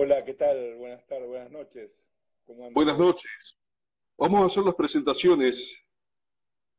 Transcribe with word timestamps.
Hola, 0.00 0.24
¿qué 0.24 0.34
tal? 0.34 0.76
Buenas 0.76 1.04
tardes, 1.08 1.26
buenas 1.26 1.50
noches. 1.50 1.90
Buenas 2.72 2.96
noches. 2.96 3.58
Vamos 4.16 4.42
a 4.42 4.46
hacer 4.46 4.62
las 4.62 4.76
presentaciones 4.76 5.76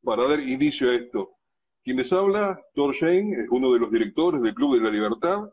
para 0.01 0.25
dar 0.25 0.39
inicio 0.39 0.89
a 0.89 0.95
esto. 0.95 1.31
Quien 1.83 1.97
les 1.97 2.13
habla, 2.13 2.57
Thor 2.73 2.95
Shane, 2.95 3.41
es 3.41 3.49
uno 3.49 3.73
de 3.73 3.79
los 3.81 3.91
directores 3.91 4.41
del 4.41 4.53
Club 4.53 4.75
de 4.77 4.85
la 4.85 4.89
Libertad. 4.89 5.51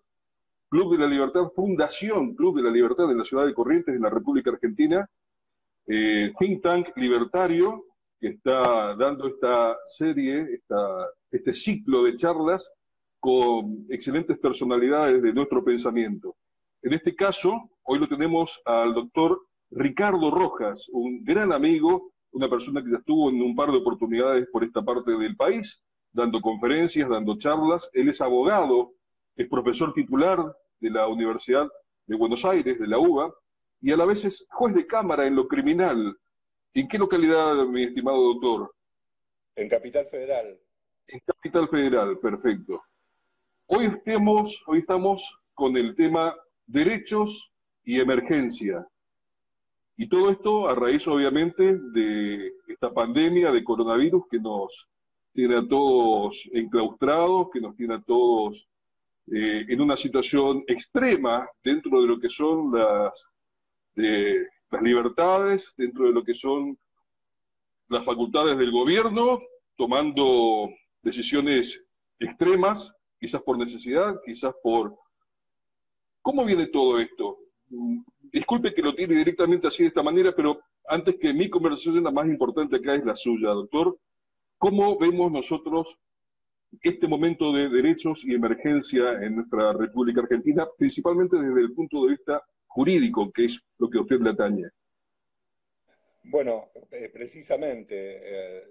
Club 0.69 0.93
de 0.93 0.99
la 0.99 1.09
Libertad, 1.09 1.49
Fundación 1.57 2.37
Club 2.37 2.59
de 2.59 2.63
la 2.63 2.71
Libertad 2.71 3.11
en 3.11 3.19
la 3.19 3.25
ciudad 3.25 3.45
de 3.45 3.53
Corrientes, 3.53 3.97
en 3.97 4.03
la 4.03 4.11
República 4.11 4.51
Argentina. 4.51 5.05
Eh, 5.89 6.33
think 6.39 6.63
Tank 6.63 6.91
Libertario, 6.95 7.85
que 8.21 8.29
está 8.29 8.95
dando 8.95 9.27
esta 9.27 9.77
serie, 9.87 10.61
este 11.33 11.53
ciclo 11.53 12.05
de 12.05 12.15
charlas 12.15 12.71
con 13.19 13.87
excelentes 13.91 14.39
personalidades 14.39 15.21
de 15.21 15.33
nuestro 15.33 15.65
pensamiento. 15.65 16.37
En 16.87 16.93
este 16.93 17.17
caso, 17.17 17.69
hoy 17.83 17.99
lo 17.99 18.07
tenemos 18.07 18.63
al 18.65 18.95
doctor 18.95 19.45
Ricardo 19.73 20.31
Rojas, 20.31 20.89
un 20.93 21.25
gran 21.25 21.53
amigo, 21.53 22.13
una 22.31 22.49
persona 22.49 22.81
que 22.81 22.93
ya 22.93 22.99
estuvo 22.99 23.29
en 23.29 23.43
un 23.43 23.57
par 23.57 23.73
de 23.73 23.79
oportunidades 23.79 24.47
por 24.53 24.63
esta 24.63 24.85
parte 24.85 25.19
del 25.19 25.35
país, 25.35 25.83
dando 26.13 26.41
conferencias, 26.41 27.09
dando 27.09 27.37
charlas. 27.39 27.91
Él 27.93 28.09
es 28.09 28.21
abogado, 28.21 28.93
es 29.35 29.49
profesor 29.49 29.95
titular 29.95 30.39
de 30.79 30.91
la 30.91 31.09
Universidad 31.09 31.69
de 32.07 32.17
Buenos 32.17 32.45
Aires, 32.45 32.79
de 32.79 32.87
la 32.87 33.01
UBA, 33.01 33.35
y 33.81 33.91
a 33.91 33.97
la 33.97 34.05
vez 34.05 34.25
es 34.25 34.47
juez 34.51 34.73
de 34.73 34.87
cámara 34.87 35.27
en 35.27 35.35
lo 35.35 35.49
criminal. 35.49 36.17
¿En 36.73 36.87
qué 36.87 36.99
localidad, 36.99 37.67
mi 37.67 37.83
estimado 37.83 38.33
doctor? 38.35 38.73
En 39.57 39.69
Capital 39.69 40.07
Federal. 40.07 40.57
En 41.09 41.19
Capital 41.27 41.69
Federal, 41.69 42.17
perfecto. 42.21 42.81
Hoy 43.67 43.87
estamos, 43.87 44.63
hoy 44.69 44.79
estamos 44.79 45.37
con 45.53 45.77
el 45.77 45.97
tema 45.97 46.33
derechos 46.67 47.53
y 47.85 48.01
emergencia. 48.01 48.87
Y 49.97 50.09
todo 50.09 50.31
esto 50.31 50.69
a 50.69 50.75
raíz, 50.75 51.07
obviamente, 51.09 51.79
de 51.93 52.53
esta 52.69 52.93
pandemia 52.93 53.51
de 53.51 53.65
coronavirus 53.65 54.25
que 54.31 54.39
nos 54.39 54.89
tiene 55.33 55.57
a 55.57 55.67
todos 55.67 56.49
enclaustrados, 56.53 57.49
que 57.53 57.61
nos 57.61 57.75
tiene 57.77 57.95
a 57.95 58.03
todos 58.03 58.69
eh, 59.33 59.65
en 59.69 59.81
una 59.81 59.97
situación 59.97 60.65
extrema 60.67 61.49
dentro 61.63 62.01
de 62.01 62.09
lo 62.09 62.19
que 62.21 62.29
son 62.29 62.73
las, 62.73 63.27
las 63.95 64.83
libertades, 64.83 65.73
dentro 65.77 66.07
de 66.07 66.13
lo 66.13 66.23
que 66.23 66.35
son 66.35 66.79
las 67.89 68.05
facultades 68.05 68.59
del 68.59 68.71
gobierno, 68.71 69.41
tomando 69.77 70.69
decisiones 71.03 71.81
extremas, 72.19 72.93
quizás 73.19 73.43
por 73.43 73.59
necesidad, 73.59 74.17
quizás 74.25 74.55
por... 74.63 74.97
¿Cómo 76.27 76.45
viene 76.45 76.67
todo 76.67 76.99
esto? 76.99 77.39
disculpe 78.33 78.75
que 78.75 78.83
lo 78.83 78.97
tiene 78.97 79.15
directamente 79.15 79.69
así 79.69 79.85
de 79.85 79.91
esta 79.91 80.03
manera, 80.03 80.35
pero 80.35 80.59
antes 80.89 81.15
que 81.21 81.33
mi 81.33 81.49
conversación, 81.49 82.03
la 82.03 82.11
más 82.11 82.27
importante 82.27 82.75
acá 82.75 82.97
es 82.97 83.05
la 83.05 83.15
suya, 83.15 83.51
doctor. 83.51 83.97
¿Cómo 84.59 84.99
vemos 84.99 85.31
nosotros 85.31 85.97
este 86.83 87.07
momento 87.07 87.53
de 87.53 87.69
derechos 87.69 88.25
y 88.25 88.35
emergencia 88.35 89.13
en 89.23 89.37
nuestra 89.37 89.73
República 89.73 90.23
Argentina, 90.23 90.67
principalmente 90.77 91.39
desde 91.39 91.61
el 91.61 91.73
punto 91.73 92.05
de 92.05 92.11
vista 92.11 92.43
jurídico, 92.67 93.31
que 93.31 93.45
es 93.45 93.61
lo 93.79 93.89
que 93.89 93.99
usted 93.99 94.19
le 94.19 94.31
atañe? 94.31 94.65
Bueno, 96.25 96.71
eh, 96.91 97.09
precisamente 97.13 97.95
eh, 97.95 98.65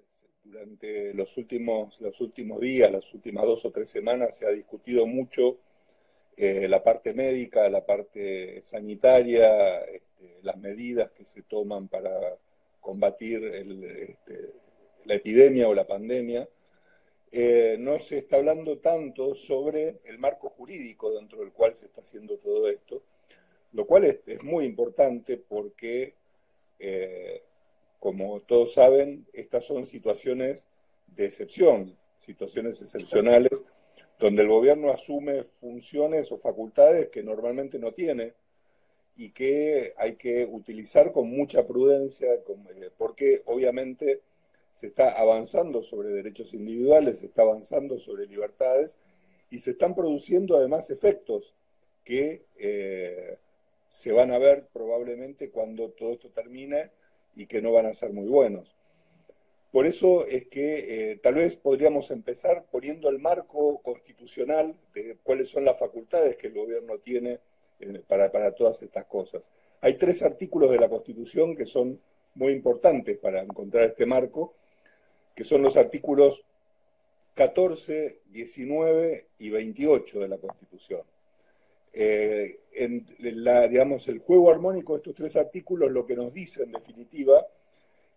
durante 0.44 1.14
los 1.14 1.38
últimos, 1.38 2.02
los 2.02 2.20
últimos 2.20 2.60
días, 2.60 2.92
las 2.92 3.14
últimas 3.14 3.46
dos 3.46 3.64
o 3.64 3.72
tres 3.72 3.90
semanas, 3.90 4.38
se 4.38 4.46
ha 4.46 4.50
discutido 4.50 5.08
mucho 5.08 5.60
eh, 6.38 6.68
la 6.68 6.84
parte 6.84 7.14
médica, 7.14 7.70
la 7.70 7.86
parte 7.86 8.62
sanitaria, 8.64 9.80
este, 9.86 10.40
las 10.42 10.58
medidas 10.58 11.12
que 11.12 11.26
se 11.26 11.44
toman 11.44 11.88
para 11.88 12.12
combatir 12.82 13.44
este, 13.44 14.52
la 15.06 15.16
epidemia 15.16 15.68
o 15.70 15.74
la 15.74 15.88
pandemia, 15.88 16.48
eh, 17.32 17.78
no 17.80 18.00
se 18.00 18.20
está 18.20 18.38
hablando 18.38 18.80
tanto 18.80 19.36
sobre 19.36 20.00
el 20.06 20.20
marco 20.20 20.50
jurídico 20.50 21.12
dentro 21.14 21.40
del 21.40 21.52
cual 21.52 21.76
se 21.76 21.86
está 21.86 22.02
haciendo 22.02 22.38
todo 22.38 22.70
esto, 22.70 23.02
lo 23.74 23.86
cual 23.86 24.06
es, 24.06 24.20
muy 24.44 24.66
importante 24.66 25.38
porque, 25.38 26.14
eh, 26.80 27.44
como 28.00 28.42
todos 28.42 28.74
saben, 28.74 29.26
estas 29.34 29.66
son 29.66 29.86
situaciones 29.86 30.66
de 31.08 31.26
excepción, 31.26 31.98
situaciones 32.20 32.82
excepcionales 32.82 33.64
donde 34.26 34.42
el 34.42 34.48
gobierno 34.48 34.90
asume 34.90 35.44
funciones 35.44 36.32
o 36.32 36.40
facultades 36.40 37.10
que 37.10 37.22
normalmente 37.22 37.78
no 37.78 37.92
tiene 37.92 38.34
y 39.16 39.30
que 39.30 39.94
hay 39.98 40.16
que 40.16 40.46
utilizar 40.46 41.12
con 41.12 41.30
mucha 41.30 41.68
prudencia, 41.68 42.34
eh, 42.34 42.90
porque 42.98 43.44
obviamente 43.46 44.22
se 44.74 44.88
está 44.88 45.12
avanzando 45.12 45.84
sobre 45.84 46.10
derechos 46.10 46.56
individuales, 46.56 47.20
se 47.20 47.28
está 47.28 47.44
avanzando 47.44 48.00
sobre 48.00 48.26
libertades 48.26 48.98
y 49.52 49.60
se 49.60 49.72
están 49.72 49.94
produciendo 49.94 50.58
además 50.58 50.90
efectos 50.90 51.54
que 52.04 52.46
eh, 52.58 53.38
se 53.92 54.12
van 54.12 54.32
a 54.32 54.40
ver 54.40 54.68
probablemente 54.74 55.52
cuando 55.52 55.92
todo 55.92 56.14
esto 56.14 56.30
termine 56.30 56.90
y 57.36 57.46
que 57.46 57.62
no 57.62 57.72
van 57.72 57.86
a 57.86 57.94
ser 57.94 58.12
muy 58.12 58.28
buenos. 58.28 58.76
Por 59.76 59.88
eso 59.88 60.26
es 60.26 60.48
que 60.48 61.12
eh, 61.12 61.18
tal 61.18 61.34
vez 61.34 61.58
podríamos 61.58 62.10
empezar 62.10 62.64
poniendo 62.72 63.10
el 63.10 63.20
marco 63.20 63.82
constitucional 63.82 64.74
de 64.94 65.18
cuáles 65.22 65.50
son 65.50 65.66
las 65.66 65.78
facultades 65.78 66.38
que 66.38 66.48
el 66.48 66.54
gobierno 66.54 67.00
tiene 67.00 67.40
eh, 67.82 68.02
para, 68.08 68.56
todas 68.56 68.82
estas 68.82 69.04
cosas. 69.04 69.52
Hay 69.82 69.96
tres 69.98 70.24
artículos 70.24 70.72
de 70.72 70.80
la 70.80 70.88
Constitución 70.88 71.58
que 71.58 71.66
son 71.66 72.00
muy 72.36 72.54
importantes 72.54 73.18
para 73.18 73.42
encontrar 73.42 73.84
este 73.84 74.06
marco, 74.06 74.54
que 75.36 75.44
son 75.44 75.62
los 75.62 75.76
artículos 75.76 76.42
14, 77.34 78.22
19 78.28 79.26
y 79.40 79.50
28 79.50 80.20
de 80.22 80.28
la 80.30 80.38
Constitución. 80.38 81.02
Eh, 81.92 82.62
en 82.72 83.06
la, 83.20 83.66
el 83.66 84.20
juego 84.20 84.52
armónico 84.52 84.94
de 84.94 85.00
estos 85.00 85.16
tres 85.16 85.36
artículos 85.36 85.92
lo 85.92 86.06
que 86.06 86.16
nos 86.16 86.34
dice 86.34 86.64
en 86.64 86.72
definitiva 86.72 87.46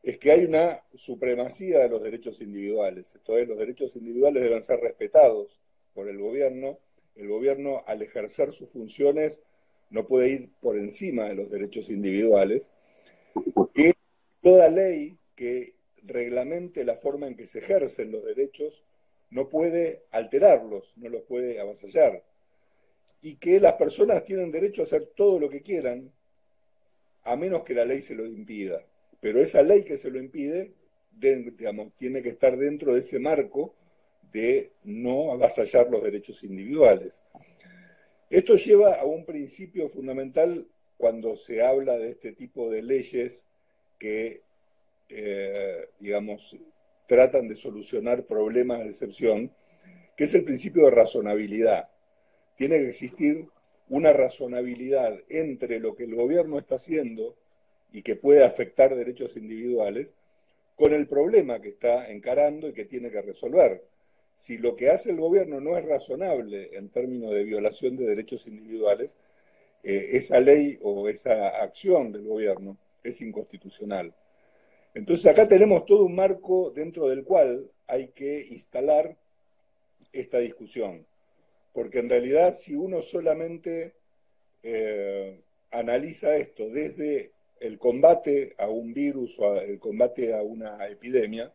es 0.02 0.18
que 0.18 0.32
hay 0.32 0.44
una 0.44 0.82
supremacía 0.94 1.80
de 1.80 1.88
los 1.88 2.02
derechos 2.02 2.40
individuales. 2.40 3.14
Esto 3.14 3.36
es, 3.36 3.48
los 3.48 3.58
derechos 3.58 3.94
individuales 3.96 4.42
deben 4.42 4.62
ser 4.62 4.80
respetados 4.80 5.60
por 5.94 6.08
el 6.08 6.18
gobierno. 6.18 6.78
El 7.16 7.28
gobierno, 7.28 7.82
al 7.86 8.02
ejercer 8.02 8.52
sus 8.52 8.70
funciones, 8.70 9.40
no 9.90 10.06
puede 10.06 10.28
ir 10.28 10.50
por 10.60 10.76
encima 10.76 11.24
de 11.28 11.34
los 11.34 11.50
derechos 11.50 11.90
individuales. 11.90 12.70
Que 13.74 13.94
toda 14.40 14.68
ley 14.68 15.18
que 15.34 15.74
reglamente 16.04 16.84
la 16.84 16.96
forma 16.96 17.26
en 17.26 17.36
que 17.36 17.46
se 17.46 17.58
ejercen 17.58 18.12
los 18.12 18.24
derechos 18.24 18.84
no 19.30 19.48
puede 19.48 20.04
alterarlos, 20.10 20.92
no 20.96 21.08
los 21.08 21.22
puede 21.22 21.60
avasallar. 21.60 22.24
Y 23.20 23.36
que 23.36 23.60
las 23.60 23.74
personas 23.74 24.24
tienen 24.24 24.50
derecho 24.50 24.82
a 24.82 24.84
hacer 24.84 25.06
todo 25.16 25.38
lo 25.38 25.50
que 25.50 25.62
quieran, 25.62 26.12
a 27.24 27.36
menos 27.36 27.64
que 27.64 27.74
la 27.74 27.84
ley 27.84 28.00
se 28.00 28.14
lo 28.14 28.24
impida. 28.26 28.82
Pero 29.20 29.40
esa 29.40 29.62
ley 29.62 29.84
que 29.84 29.98
se 29.98 30.10
lo 30.10 30.18
impide, 30.18 30.72
tiene 31.98 32.22
que 32.22 32.28
estar 32.28 32.56
dentro 32.56 32.94
de 32.94 33.00
ese 33.00 33.18
marco 33.18 33.74
de 34.32 34.72
no 34.84 35.32
avasallar 35.32 35.90
los 35.90 36.02
derechos 36.02 36.44
individuales. 36.44 37.22
Esto 38.30 38.54
lleva 38.56 38.94
a 38.94 39.04
un 39.04 39.24
principio 39.24 39.88
fundamental 39.88 40.66
cuando 40.96 41.36
se 41.36 41.62
habla 41.62 41.96
de 41.96 42.10
este 42.10 42.32
tipo 42.32 42.70
de 42.70 42.82
leyes 42.82 43.44
que, 43.98 44.42
eh, 45.08 45.88
digamos, 45.98 46.56
tratan 47.06 47.48
de 47.48 47.56
solucionar 47.56 48.26
problemas 48.26 48.80
de 48.80 48.90
excepción, 48.90 49.50
que 50.16 50.24
es 50.24 50.34
el 50.34 50.44
principio 50.44 50.84
de 50.84 50.90
razonabilidad. 50.90 51.88
Tiene 52.56 52.78
que 52.78 52.90
existir 52.90 53.46
una 53.88 54.12
razonabilidad 54.12 55.18
entre 55.28 55.80
lo 55.80 55.96
que 55.96 56.04
el 56.04 56.14
gobierno 56.14 56.58
está 56.58 56.74
haciendo 56.74 57.36
y 57.92 58.02
que 58.02 58.16
puede 58.16 58.44
afectar 58.44 58.94
derechos 58.94 59.36
individuales, 59.36 60.14
con 60.76 60.92
el 60.92 61.06
problema 61.08 61.60
que 61.60 61.70
está 61.70 62.10
encarando 62.10 62.68
y 62.68 62.72
que 62.72 62.84
tiene 62.84 63.10
que 63.10 63.20
resolver. 63.20 63.82
Si 64.36 64.56
lo 64.58 64.76
que 64.76 64.90
hace 64.90 65.10
el 65.10 65.16
gobierno 65.16 65.60
no 65.60 65.76
es 65.76 65.84
razonable 65.84 66.76
en 66.76 66.90
términos 66.90 67.32
de 67.32 67.42
violación 67.42 67.96
de 67.96 68.06
derechos 68.06 68.46
individuales, 68.46 69.18
eh, 69.82 70.10
esa 70.12 70.38
ley 70.38 70.78
o 70.82 71.08
esa 71.08 71.48
acción 71.48 72.12
del 72.12 72.24
gobierno 72.24 72.76
es 73.02 73.20
inconstitucional. 73.20 74.14
Entonces 74.94 75.26
acá 75.26 75.48
tenemos 75.48 75.84
todo 75.86 76.04
un 76.04 76.14
marco 76.14 76.70
dentro 76.70 77.08
del 77.08 77.24
cual 77.24 77.70
hay 77.86 78.08
que 78.08 78.46
instalar 78.50 79.16
esta 80.12 80.38
discusión, 80.38 81.06
porque 81.72 81.98
en 81.98 82.08
realidad 82.08 82.56
si 82.56 82.74
uno 82.74 83.02
solamente 83.02 83.94
eh, 84.62 85.40
analiza 85.70 86.36
esto 86.36 86.68
desde 86.68 87.32
el 87.60 87.78
combate 87.78 88.54
a 88.58 88.68
un 88.68 88.92
virus 88.92 89.38
o 89.38 89.56
el 89.56 89.78
combate 89.78 90.34
a 90.34 90.42
una 90.42 90.86
epidemia, 90.88 91.52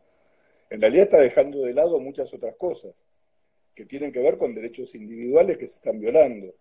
en 0.70 0.80
realidad 0.80 1.04
está 1.04 1.20
dejando 1.20 1.62
de 1.62 1.74
lado 1.74 1.98
muchas 2.00 2.32
otras 2.34 2.56
cosas 2.56 2.94
que 3.74 3.84
tienen 3.84 4.12
que 4.12 4.20
ver 4.20 4.38
con 4.38 4.54
derechos 4.54 4.94
individuales 4.94 5.58
que 5.58 5.68
se 5.68 5.76
están 5.76 6.00
violando. 6.00 6.54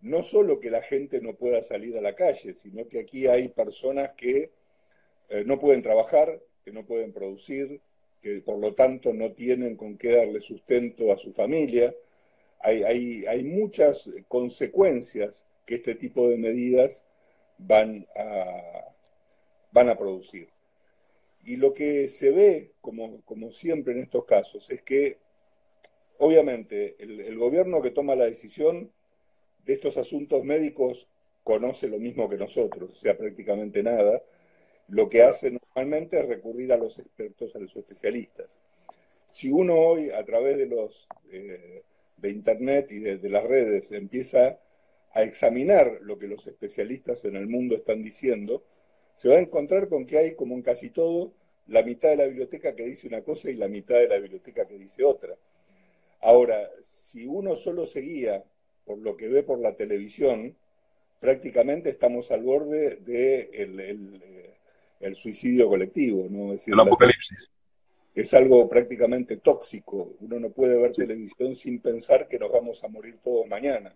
no 0.00 0.24
solo 0.24 0.58
que 0.58 0.68
la 0.68 0.82
gente 0.82 1.20
no 1.20 1.34
pueda 1.34 1.62
salir 1.62 1.96
a 1.96 2.00
la 2.00 2.16
calle, 2.16 2.54
sino 2.54 2.88
que 2.88 2.98
aquí 2.98 3.28
hay 3.28 3.48
personas 3.48 4.12
que 4.14 4.50
eh, 5.28 5.44
no 5.46 5.60
pueden 5.60 5.80
trabajar, 5.80 6.40
que 6.64 6.72
no 6.72 6.84
pueden 6.84 7.12
producir, 7.12 7.80
que 8.20 8.40
por 8.40 8.58
lo 8.58 8.74
tanto 8.74 9.12
no 9.12 9.32
tienen 9.32 9.76
con 9.76 9.98
qué 9.98 10.16
darle 10.16 10.40
sustento 10.40 11.12
a 11.12 11.18
su 11.18 11.32
familia. 11.32 11.94
Hay, 12.60 13.24
hay, 13.26 13.42
muchas 13.42 14.08
consecuencias 14.28 15.46
que 15.66 15.76
este 15.76 15.94
tipo 15.94 16.28
de 16.28 16.36
medidas 16.36 17.04
van 17.66 18.06
a, 18.16 18.88
van 19.72 19.88
a 19.88 19.96
producir. 19.96 20.48
Y 21.44 21.56
lo 21.56 21.74
que 21.74 22.08
se 22.08 22.30
ve, 22.30 22.72
como, 22.80 23.22
como 23.22 23.50
siempre 23.50 23.94
en 23.94 24.00
estos 24.00 24.24
casos, 24.24 24.70
es 24.70 24.82
que 24.82 25.18
obviamente 26.18 26.94
el, 27.00 27.36
gobierno 27.36 27.82
que 27.82 27.90
toma 27.90 28.14
la 28.14 28.26
decisión 28.26 28.92
de 29.64 29.72
estos 29.72 29.96
asuntos 29.96 30.44
médicos 30.44 31.08
conoce 31.42 31.88
lo 31.88 31.98
mismo 31.98 32.28
que 32.28 32.36
nosotros, 32.36 32.92
o 32.92 32.96
sea, 32.96 33.16
prácticamente 33.16 33.82
nada. 33.82 34.22
Lo 34.88 35.08
que 35.08 35.22
hace 35.22 35.50
normalmente 35.50 36.20
es 36.20 36.28
recurrir 36.28 36.72
a 36.72 36.76
los 36.76 36.98
expertos, 36.98 37.56
a 37.56 37.58
los 37.58 37.74
especialistas. 37.74 38.46
Si 39.30 39.50
uno 39.50 39.74
hoy, 39.74 40.10
a 40.10 40.24
través 40.24 40.58
de 40.58 40.66
los 40.66 41.08
eh, 41.32 41.82
de 42.18 42.30
internet 42.30 42.92
y 42.92 43.00
de, 43.00 43.28
las 43.28 43.44
redes, 43.44 43.90
empieza 43.90 44.60
a 45.14 45.22
examinar 45.22 45.98
lo 46.02 46.18
que 46.18 46.26
los 46.26 46.46
especialistas 46.46 47.24
en 47.24 47.36
el 47.36 47.46
mundo 47.46 47.74
están 47.76 48.02
diciendo, 48.02 48.62
se 49.14 49.28
va 49.28 49.36
a 49.36 49.40
encontrar 49.40 49.88
con 49.88 50.06
que 50.06 50.18
hay, 50.18 50.34
como 50.34 50.54
en 50.54 50.62
casi 50.62 50.90
todo, 50.90 51.32
la 51.66 51.82
mitad 51.82 52.10
de 52.10 52.16
la 52.16 52.26
biblioteca 52.26 52.74
que 52.74 52.84
dice 52.84 53.06
una 53.06 53.22
cosa 53.22 53.50
y 53.50 53.54
la 53.54 53.68
mitad 53.68 53.96
de 53.96 54.08
la 54.08 54.18
biblioteca 54.18 54.66
que 54.66 54.78
dice 54.78 55.04
otra. 55.04 55.34
Ahora, 56.20 56.70
si 56.86 57.26
uno 57.26 57.56
solo 57.56 57.86
seguía 57.86 58.42
por 58.84 58.98
lo 58.98 59.16
que 59.16 59.28
ve 59.28 59.42
por 59.42 59.58
la 59.58 59.74
televisión, 59.74 60.56
prácticamente 61.20 61.90
estamos 61.90 62.30
al 62.30 62.42
borde 62.42 62.96
del 62.96 63.76
de 63.76 64.54
el, 65.00 65.14
suicidio 65.14 65.68
colectivo, 65.68 66.26
¿no? 66.30 66.52
el 66.52 66.80
apocalipsis. 66.80 67.50
Es 68.14 68.34
algo 68.34 68.68
prácticamente 68.68 69.38
tóxico. 69.38 70.14
Uno 70.20 70.38
no 70.38 70.50
puede 70.50 70.76
ver 70.76 70.92
televisión 70.92 71.54
sin 71.54 71.80
pensar 71.80 72.28
que 72.28 72.38
nos 72.38 72.52
vamos 72.52 72.84
a 72.84 72.88
morir 72.88 73.18
todos 73.22 73.46
mañana. 73.46 73.94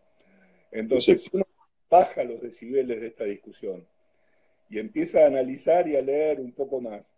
Entonces, 0.72 1.22
si 1.22 1.30
uno 1.32 1.46
baja 1.90 2.24
los 2.24 2.40
decibeles 2.40 3.00
de 3.00 3.06
esta 3.06 3.24
discusión 3.24 3.86
y 4.68 4.78
empieza 4.78 5.22
a 5.22 5.26
analizar 5.26 5.88
y 5.88 5.96
a 5.96 6.02
leer 6.02 6.40
un 6.40 6.52
poco 6.52 6.80
más, 6.80 7.08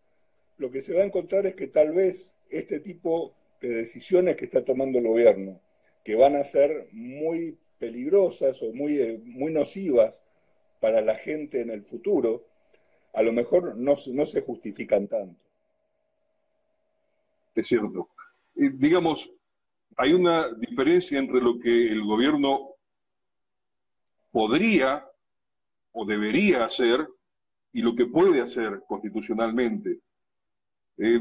lo 0.59 0.71
que 0.71 0.83
se 0.83 0.95
va 0.95 1.03
a 1.03 1.07
encontrar 1.07 1.47
es 1.47 1.55
que 1.55 1.69
tal 1.69 1.93
vez 1.93 2.35
este 2.51 2.81
tipo 2.81 3.35
de 3.61 3.69
decisiones 3.69 4.37
que 4.37 4.45
está 4.45 4.65
tomando 4.65 4.99
el 4.99 5.07
gobierno, 5.07 5.61
que 6.05 6.15
van 6.15 6.37
a 6.37 6.45
ser 6.45 6.89
muy 6.93 7.57
peligrosas 7.79 8.63
o 8.63 8.73
muy, 8.73 9.01
eh, 9.01 9.21
muy 9.25 9.53
nocivas 9.53 10.23
para 10.81 11.01
la 11.01 11.17
gente 11.17 11.61
en 11.61 11.71
el 11.71 11.83
futuro, 11.83 12.45
a 13.13 13.23
lo 13.23 13.33
mejor 13.33 13.77
no, 13.77 13.97
no 14.13 14.27
se 14.27 14.43
justifican 14.43 15.09
tanto. 15.09 15.41
Es 17.55 17.67
cierto. 17.67 18.09
digamos, 18.55 19.29
hay 19.97 20.13
una 20.13 20.53
diferencia 20.55 21.19
entre 21.19 21.41
lo 21.41 21.59
que 21.59 21.89
el 21.89 22.05
gobierno 22.05 22.75
podría 24.31 25.07
o 25.93 26.05
debería 26.05 26.65
hacer 26.65 27.09
y 27.73 27.83
lo 27.83 27.95
que 27.95 28.07
puede 28.07 28.41
hacer 28.41 28.83
constitucionalmente. 28.87 30.01
Eh, 30.99 31.21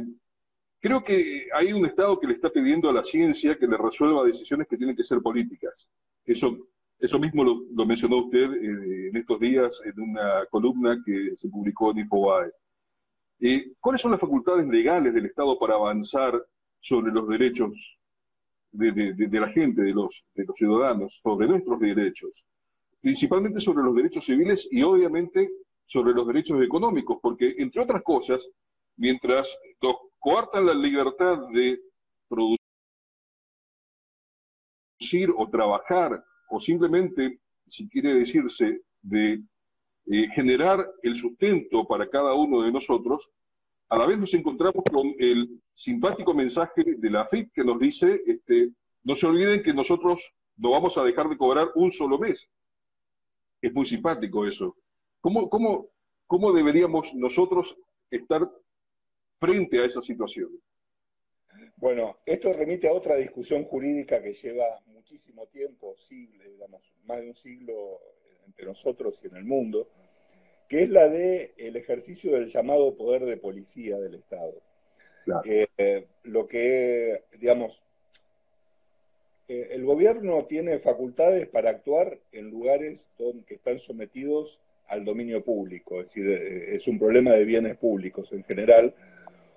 Creo 0.80 1.04
que 1.04 1.48
hay 1.54 1.74
un 1.74 1.86
Estado 1.86 2.20
que 2.20 2.28
le 2.28 2.34
está 2.34 2.52
pidiendo 2.52 2.90
a 2.90 2.94
la 2.94 3.04
ciencia 3.04 3.58
que 3.58 3.68
le 3.68 3.78
resuelva 3.78 4.24
decisiones 4.24 4.68
que 4.68 4.78
tienen 4.78 4.96
que 4.96 5.04
ser 5.04 5.22
políticas. 5.22 5.90
Eso, 6.24 6.56
eso 7.00 7.18
mismo 7.18 7.44
lo, 7.44 7.86
mencionó 7.86 8.26
usted 8.26 8.54
eh, 8.54 9.08
en 9.10 9.18
estos 9.18 9.40
días 9.40 9.82
en 9.84 10.00
una 10.00 10.46
columna 10.52 11.02
que 11.04 11.36
se 11.36 11.50
publicó 11.50 11.92
en 11.92 12.00
Infobae. 12.00 12.52
Eh, 13.40 13.74
¿Cuáles 13.80 14.02
son 14.02 14.12
las 14.12 14.20
facultades 14.20 14.68
legales 14.68 15.14
del 15.14 15.26
Estado 15.26 15.58
para 15.58 15.76
avanzar 15.76 16.42
sobre 16.80 17.12
los 17.12 17.28
derechos 17.28 17.98
de, 18.72 19.28
la 19.32 19.48
gente, 19.48 19.82
de 19.82 19.94
los, 19.94 20.26
de 20.36 20.46
los 20.46 20.56
ciudadanos, 20.56 21.20
sobre 21.22 21.48
nuestros 21.48 21.80
derechos? 21.80 22.46
Principalmente 23.08 23.62
sobre 23.62 23.86
los 23.86 23.96
derechos 23.96 24.26
civiles 24.26 24.68
y 24.70 24.84
obviamente 24.84 25.50
sobre 25.86 26.12
los 26.12 26.28
derechos 26.28 26.62
económicos, 26.62 27.20
porque 27.22 27.56
entre 27.58 27.82
otras 27.82 28.04
cosas, 28.04 28.46
mientras 28.98 29.48
los 29.80 29.96
coartan 30.20 30.66
la 30.66 30.74
libertad 30.74 31.38
de 31.54 31.80
producir 32.28 32.60
o 35.38 35.50
trabajar, 35.50 36.22
o 36.50 36.60
simplemente, 36.60 37.40
si 37.66 37.88
quiere 37.88 38.14
decirse, 38.14 38.82
de 39.02 39.42
eh, 40.08 40.28
generar 40.36 40.86
el 41.02 41.16
sustento 41.16 41.88
para 41.88 42.10
cada 42.10 42.34
uno 42.34 42.62
de 42.62 42.74
nosotros, 42.74 43.30
a 43.88 43.98
la 43.98 44.06
vez 44.06 44.20
nos 44.20 44.34
encontramos 44.34 44.84
con 44.92 45.14
el 45.18 45.62
simpático 45.74 46.34
mensaje 46.34 46.84
de 46.84 47.10
la 47.10 47.26
FIP 47.26 47.54
que 47.54 47.64
nos 47.64 47.80
dice, 47.80 48.22
este, 48.28 48.72
no 49.06 49.16
se 49.16 49.28
olviden 49.28 49.64
que 49.64 49.74
nosotros 49.74 50.30
no 50.58 50.72
vamos 50.72 50.98
a 50.98 51.06
dejar 51.06 51.30
de 51.30 51.38
cobrar 51.38 51.70
un 51.76 51.90
solo 51.90 52.20
mes. 52.20 52.50
Es 53.62 53.74
muy 53.74 53.86
simpático 53.86 54.46
eso. 54.46 54.76
¿Cómo, 55.22 55.50
cómo, 55.50 55.90
cómo 56.28 56.52
deberíamos 56.54 57.14
nosotros 57.16 57.78
estar 58.10 58.50
frente 59.40 59.80
a 59.80 59.86
esa 59.86 60.02
situación? 60.02 60.50
Bueno, 61.78 62.18
esto 62.26 62.54
remite 62.54 62.88
a 62.88 62.94
otra 62.94 63.16
discusión 63.16 63.64
jurídica 63.64 64.22
que 64.22 64.34
lleva 64.34 64.66
muchísimo 64.88 65.46
tiempo, 65.48 65.96
digamos, 66.10 66.82
más 67.06 67.22
de 67.22 67.28
un 67.30 67.36
siglo 67.36 68.00
entre 68.46 68.66
nosotros 68.66 69.20
y 69.24 69.28
en 69.28 69.36
el 69.36 69.46
mundo, 69.46 69.88
que 70.68 70.84
es 70.84 70.90
la 70.90 71.08
de 71.08 71.54
el 71.58 71.76
ejercicio 71.76 72.34
del 72.34 72.48
llamado 72.48 72.96
poder 72.98 73.26
de 73.26 73.38
policía 73.38 73.98
del 74.00 74.16
Estado. 74.16 74.56
Eh, 75.46 76.08
lo 76.24 76.48
que, 76.48 77.26
digamos, 77.38 77.84
eh, 79.48 79.70
el 79.72 79.86
gobierno 79.86 80.46
tiene 80.46 80.78
facultades 80.78 81.48
para 81.48 81.70
actuar 81.70 82.20
en 82.32 82.50
lugares 82.50 83.08
que 83.46 83.56
están 83.56 83.80
sometidos 83.80 84.60
al 84.88 85.06
dominio 85.06 85.44
público, 85.44 86.02
es 86.02 86.08
decir, 86.08 86.30
eh, 86.30 86.76
es 86.76 86.88
un 86.88 87.00
problema 87.00 87.32
de 87.32 87.46
bienes 87.46 87.78
públicos 87.78 88.32
en 88.32 88.44
general, 88.44 88.94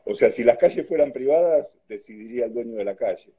o 0.04 0.14
sea, 0.14 0.30
si 0.30 0.44
las 0.44 0.58
calles 0.58 0.88
fueran 0.88 1.12
privadas, 1.12 1.78
decidiría 1.88 2.46
el 2.46 2.54
dueño 2.54 2.76
de 2.76 2.84
la 2.84 2.96
calle. 2.96 3.30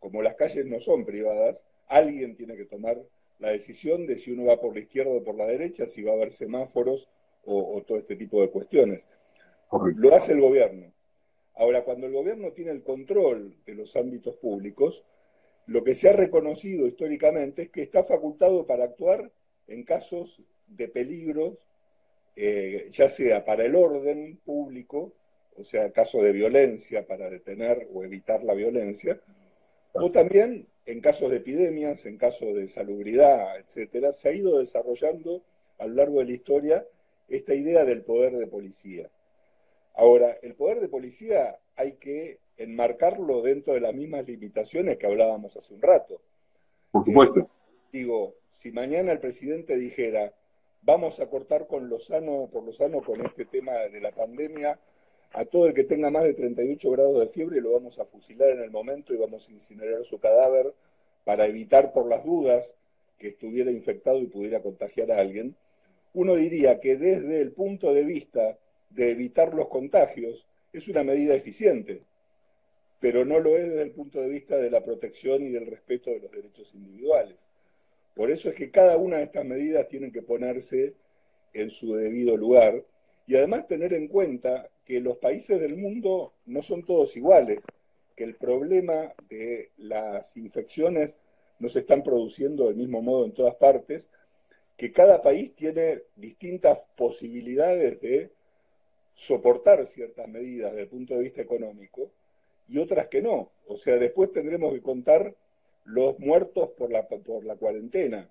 Como 0.00 0.22
las 0.22 0.34
calles 0.34 0.66
no 0.66 0.80
son 0.80 1.04
privadas, 1.04 1.62
alguien 1.86 2.36
tiene 2.36 2.56
que 2.56 2.64
tomar 2.64 2.98
la 3.38 3.50
decisión 3.50 4.06
de 4.06 4.16
si 4.16 4.32
uno 4.32 4.46
va 4.46 4.60
por 4.60 4.74
la 4.74 4.80
izquierda 4.80 5.10
o 5.10 5.22
por 5.22 5.36
la 5.36 5.46
derecha, 5.46 5.86
si 5.86 6.02
va 6.02 6.12
a 6.12 6.16
haber 6.16 6.32
semáforos 6.32 7.08
o, 7.44 7.82
todo 7.86 7.98
este 7.98 8.16
tipo 8.16 8.42
de 8.42 8.50
cuestiones. 8.50 9.06
Lo 9.96 10.14
hace 10.14 10.32
el 10.32 10.40
gobierno. 10.40 10.92
Ahora, 11.54 11.82
cuando 11.82 12.06
el 12.06 12.12
gobierno 12.12 12.52
tiene 12.52 12.72
el 12.72 12.82
control 12.82 13.54
de 13.64 13.74
los 13.74 13.96
ámbitos 13.96 14.36
públicos, 14.36 15.02
lo 15.68 15.84
que 15.84 15.94
se 15.94 16.08
ha 16.08 16.12
reconocido 16.12 16.86
históricamente 16.86 17.62
es 17.62 17.70
que 17.70 17.82
está 17.82 18.02
facultado 18.02 18.66
para 18.66 18.84
actuar 18.84 19.30
en 19.68 19.84
casos 19.84 20.42
de 20.66 20.88
peligros, 20.88 21.56
eh, 22.36 22.88
ya 22.90 23.08
sea 23.08 23.44
para 23.44 23.64
el 23.64 23.76
orden 23.76 24.38
público 24.44 25.12
o 25.58 25.64
sea, 25.64 25.90
caso 25.90 26.22
de 26.22 26.32
violencia 26.32 27.06
para 27.06 27.28
detener 27.28 27.88
o 27.92 28.04
evitar 28.04 28.44
la 28.44 28.54
violencia, 28.54 29.20
o 29.92 30.10
también 30.10 30.68
en 30.86 31.00
casos 31.00 31.30
de 31.30 31.38
epidemias, 31.38 32.06
en 32.06 32.16
casos 32.16 32.54
de 32.54 32.68
salubridad, 32.68 33.58
etcétera, 33.58 34.12
se 34.12 34.28
ha 34.28 34.32
ido 34.32 34.58
desarrollando 34.58 35.42
a 35.78 35.86
lo 35.86 35.94
largo 35.94 36.20
de 36.20 36.26
la 36.26 36.32
historia 36.32 36.86
esta 37.28 37.54
idea 37.54 37.84
del 37.84 38.02
poder 38.02 38.36
de 38.36 38.46
policía. 38.46 39.10
Ahora, 39.94 40.38
el 40.42 40.54
poder 40.54 40.80
de 40.80 40.88
policía 40.88 41.58
hay 41.74 41.94
que 41.94 42.38
enmarcarlo 42.58 43.40
dentro 43.42 43.74
de 43.74 43.80
las 43.80 43.94
mismas 43.94 44.26
limitaciones 44.26 44.98
que 44.98 45.06
hablábamos 45.06 45.56
hace 45.56 45.72
un 45.72 45.80
rato. 45.80 46.20
Por 46.90 47.04
supuesto. 47.04 47.40
Eh, 47.40 47.46
digo, 47.92 48.34
si 48.54 48.72
mañana 48.72 49.12
el 49.12 49.20
presidente 49.20 49.76
dijera, 49.76 50.32
vamos 50.82 51.20
a 51.20 51.26
cortar 51.26 51.66
con 51.66 51.88
lo 51.88 52.00
sano, 52.00 52.48
por 52.52 52.64
lo 52.64 52.72
sano 52.72 53.00
con 53.00 53.24
este 53.24 53.44
tema 53.44 53.72
de 53.72 54.00
la 54.00 54.10
pandemia, 54.12 54.78
a 55.32 55.44
todo 55.44 55.66
el 55.66 55.74
que 55.74 55.84
tenga 55.84 56.10
más 56.10 56.24
de 56.24 56.34
38 56.34 56.90
grados 56.90 57.20
de 57.20 57.28
fiebre 57.28 57.60
lo 57.60 57.72
vamos 57.72 57.98
a 57.98 58.06
fusilar 58.06 58.50
en 58.50 58.60
el 58.60 58.70
momento 58.70 59.12
y 59.12 59.18
vamos 59.18 59.48
a 59.48 59.52
incinerar 59.52 60.02
su 60.04 60.18
cadáver 60.18 60.72
para 61.24 61.46
evitar 61.46 61.92
por 61.92 62.08
las 62.08 62.24
dudas 62.24 62.74
que 63.18 63.28
estuviera 63.28 63.70
infectado 63.70 64.18
y 64.20 64.26
pudiera 64.26 64.62
contagiar 64.62 65.12
a 65.12 65.18
alguien, 65.18 65.54
uno 66.14 66.34
diría 66.34 66.80
que 66.80 66.96
desde 66.96 67.40
el 67.40 67.52
punto 67.52 67.92
de 67.92 68.04
vista 68.04 68.58
de 68.90 69.10
evitar 69.10 69.54
los 69.54 69.68
contagios 69.68 70.46
es 70.72 70.88
una 70.88 71.04
medida 71.04 71.34
eficiente, 71.34 72.02
pero 73.00 73.24
no 73.24 73.38
lo 73.38 73.56
es 73.56 73.68
desde 73.68 73.82
el 73.82 73.90
punto 73.92 74.20
de 74.20 74.28
vista 74.28 74.56
de 74.56 74.70
la 74.70 74.82
protección 74.82 75.42
y 75.42 75.50
del 75.50 75.66
respeto 75.66 76.10
de 76.10 76.20
los 76.20 76.30
derechos 76.30 76.74
individuales. 76.74 77.36
Por 78.14 78.30
eso 78.30 78.48
es 78.48 78.56
que 78.56 78.70
cada 78.70 78.96
una 78.96 79.18
de 79.18 79.24
estas 79.24 79.44
medidas 79.44 79.88
tiene 79.88 80.10
que 80.10 80.22
ponerse 80.22 80.94
en 81.52 81.70
su 81.70 81.94
debido 81.94 82.36
lugar 82.36 82.84
y 83.26 83.36
además 83.36 83.68
tener 83.68 83.94
en 83.94 84.08
cuenta 84.08 84.68
que 84.84 85.00
los 85.00 85.18
países 85.18 85.60
del 85.60 85.76
mundo 85.76 86.32
no 86.46 86.62
son 86.62 86.84
todos 86.84 87.16
iguales, 87.16 87.60
que 88.16 88.24
el 88.24 88.34
problema 88.34 89.12
de 89.28 89.70
las 89.76 90.36
infecciones 90.36 91.18
no 91.60 91.68
se 91.68 91.80
están 91.80 92.02
produciendo 92.02 92.66
del 92.66 92.76
mismo 92.76 93.02
modo 93.02 93.24
en 93.24 93.32
todas 93.32 93.54
partes, 93.56 94.10
que 94.76 94.92
cada 94.92 95.22
país 95.22 95.54
tiene 95.54 96.02
distintas 96.16 96.86
posibilidades 96.96 98.00
de 98.00 98.30
soportar 99.14 99.86
ciertas 99.86 100.28
medidas 100.28 100.72
desde 100.72 100.82
el 100.82 100.88
punto 100.88 101.14
de 101.14 101.24
vista 101.24 101.42
económico 101.42 102.10
y 102.68 102.78
otras 102.78 103.08
que 103.08 103.22
no. 103.22 103.50
O 103.66 103.76
sea, 103.76 103.96
después 103.96 104.32
tendremos 104.32 104.72
que 104.72 104.82
contar 104.82 105.34
los 105.84 106.18
muertos 106.18 106.70
por 106.76 106.90
la, 106.90 107.06
por 107.08 107.44
la 107.44 107.56
cuarentena, 107.56 108.28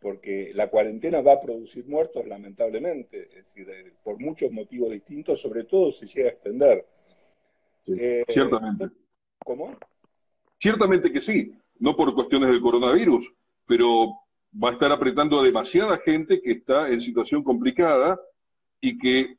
porque 0.00 0.52
la 0.54 0.68
cuarentena 0.68 1.20
va 1.20 1.34
a 1.34 1.40
producir 1.40 1.86
muertos 1.86 2.26
lamentablemente, 2.26 3.28
es 3.28 3.44
decir, 3.46 3.68
eh, 3.70 3.92
por 4.02 4.18
muchos 4.18 4.50
motivos 4.50 4.90
distintos, 4.90 5.40
sobre 5.40 5.64
todo 5.64 5.90
si 5.92 6.06
llega 6.06 6.30
a 6.30 6.32
extender. 6.32 6.86
Eh, 7.86 8.24
ciertamente. 8.28 8.88
¿Cómo? 9.44 9.76
Ciertamente 10.58 11.12
que 11.12 11.20
sí, 11.20 11.52
no 11.78 11.94
por 11.94 12.14
cuestiones 12.14 12.50
del 12.50 12.60
coronavirus, 12.60 13.32
pero 13.66 14.18
va 14.62 14.70
a 14.70 14.72
estar 14.72 14.90
apretando 14.90 15.38
a 15.38 15.44
demasiada 15.44 15.98
gente 15.98 16.40
que 16.40 16.52
está 16.52 16.88
en 16.88 17.00
situación 17.00 17.42
complicada 17.42 18.18
y 18.80 18.98
que, 18.98 19.36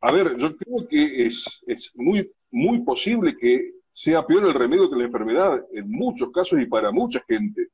a 0.00 0.12
ver, 0.12 0.36
yo 0.36 0.56
creo 0.56 0.88
que 0.88 1.26
es, 1.26 1.60
es 1.66 1.92
muy, 1.96 2.30
muy 2.50 2.80
posible 2.82 3.36
que 3.36 3.79
sea 4.02 4.26
peor 4.26 4.46
el 4.46 4.54
remedio 4.54 4.88
que 4.88 4.96
la 4.96 5.04
enfermedad 5.04 5.62
en 5.74 5.90
muchos 5.90 6.30
casos 6.32 6.58
y 6.58 6.64
para 6.64 6.90
mucha 6.90 7.22
gente. 7.28 7.68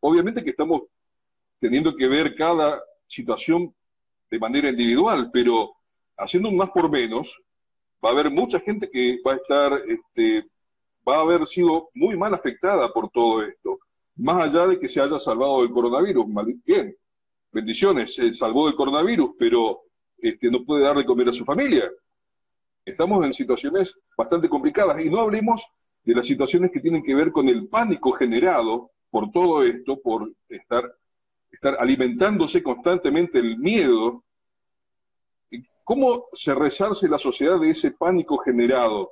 Obviamente 0.00 0.44
que 0.44 0.50
estamos 0.50 0.82
teniendo 1.60 1.96
que 1.96 2.06
ver 2.08 2.34
cada 2.34 2.82
situación 3.06 3.74
de 4.30 4.38
manera 4.38 4.68
individual, 4.68 5.30
pero 5.32 5.72
haciendo 6.18 6.50
un 6.50 6.58
más 6.58 6.68
por 6.72 6.90
menos, 6.90 7.34
va 8.04 8.10
a 8.10 8.12
haber 8.12 8.30
mucha 8.30 8.60
gente 8.60 8.90
que 8.90 9.18
va 9.26 9.32
a 9.32 9.36
estar, 9.36 9.82
este, 9.88 10.44
va 11.08 11.16
a 11.16 11.20
haber 11.22 11.46
sido 11.46 11.88
muy 11.94 12.18
mal 12.18 12.34
afectada 12.34 12.92
por 12.92 13.08
todo 13.08 13.42
esto, 13.42 13.78
más 14.16 14.50
allá 14.50 14.66
de 14.66 14.78
que 14.78 14.88
se 14.88 15.00
haya 15.00 15.18
salvado 15.18 15.62
del 15.62 15.70
coronavirus. 15.70 16.26
Bien, 16.66 16.94
bendiciones, 17.50 18.14
se 18.14 18.34
salvó 18.34 18.66
del 18.66 18.76
coronavirus, 18.76 19.30
pero 19.38 19.84
este, 20.18 20.50
no 20.50 20.66
puede 20.66 20.84
dar 20.84 20.98
de 20.98 21.06
comer 21.06 21.30
a 21.30 21.32
su 21.32 21.46
familia. 21.46 21.90
Estamos 22.84 23.24
en 23.24 23.32
situaciones 23.32 23.96
bastante 24.16 24.48
complicadas 24.48 25.00
y 25.00 25.10
no 25.10 25.20
hablemos 25.20 25.64
de 26.04 26.14
las 26.14 26.26
situaciones 26.26 26.70
que 26.70 26.80
tienen 26.80 27.02
que 27.02 27.14
ver 27.14 27.30
con 27.30 27.48
el 27.48 27.68
pánico 27.68 28.12
generado 28.12 28.90
por 29.10 29.30
todo 29.30 29.62
esto, 29.62 30.00
por 30.00 30.32
estar, 30.48 30.92
estar 31.50 31.76
alimentándose 31.78 32.62
constantemente 32.62 33.38
el 33.38 33.58
miedo. 33.58 34.24
¿Cómo 35.84 36.26
se 36.32 36.54
resarce 36.54 37.08
la 37.08 37.18
sociedad 37.18 37.60
de 37.60 37.70
ese 37.70 37.92
pánico 37.92 38.38
generado? 38.38 39.10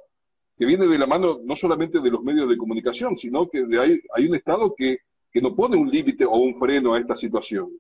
que 0.60 0.66
viene 0.66 0.86
de 0.86 0.98
la 0.98 1.06
mano 1.06 1.38
no 1.42 1.56
solamente 1.56 2.00
de 2.00 2.10
los 2.10 2.22
medios 2.22 2.46
de 2.46 2.58
comunicación, 2.58 3.16
sino 3.16 3.48
que 3.48 3.64
de 3.64 3.80
hay, 3.80 3.98
hay 4.14 4.26
un 4.26 4.34
Estado 4.34 4.74
que, 4.76 4.98
que 5.32 5.40
no 5.40 5.56
pone 5.56 5.74
un 5.78 5.90
límite 5.90 6.26
o 6.26 6.36
un 6.36 6.54
freno 6.54 6.92
a 6.92 7.00
esta 7.00 7.16
situación. 7.16 7.70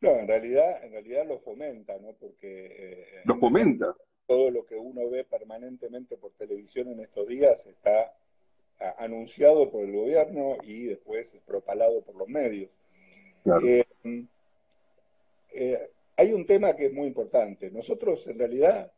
No, 0.00 0.10
en 0.10 0.26
realidad, 0.26 0.84
en 0.84 0.90
realidad 0.90 1.28
lo 1.28 1.38
fomenta, 1.38 1.96
¿no? 2.00 2.12
Porque 2.14 2.66
eh, 2.76 3.22
lo 3.24 3.36
fomenta 3.36 3.94
todo 4.26 4.50
lo 4.50 4.66
que 4.66 4.76
uno 4.76 5.08
ve 5.08 5.24
permanentemente 5.24 6.16
por 6.16 6.32
televisión 6.32 6.88
en 6.88 7.00
estos 7.00 7.26
días 7.28 7.66
está 7.66 8.12
anunciado 8.98 9.70
por 9.70 9.84
el 9.84 9.92
gobierno 9.92 10.58
y 10.62 10.86
después 10.86 11.34
propalado 11.46 12.02
por 12.02 12.16
los 12.16 12.28
medios. 12.28 12.70
Eh, 13.62 13.84
eh, 15.52 15.90
hay 16.16 16.32
un 16.32 16.46
tema 16.46 16.74
que 16.76 16.86
es 16.86 16.92
muy 16.92 17.06
importante. 17.06 17.70
Nosotros 17.70 18.26
en 18.26 18.38
realidad 18.38 18.92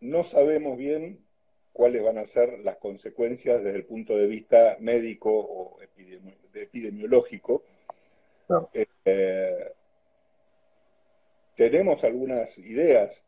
no 0.00 0.24
sabemos 0.24 0.76
bien 0.76 1.24
cuáles 1.72 2.02
van 2.02 2.18
a 2.18 2.26
ser 2.26 2.58
las 2.60 2.76
consecuencias 2.76 3.62
desde 3.62 3.78
el 3.78 3.84
punto 3.84 4.16
de 4.16 4.26
vista 4.26 4.76
médico 4.80 5.30
o 5.30 5.78
epidemiológico. 6.52 7.62
Eh, 8.72 9.72
tenemos 11.54 12.04
algunas 12.04 12.56
ideas 12.58 13.24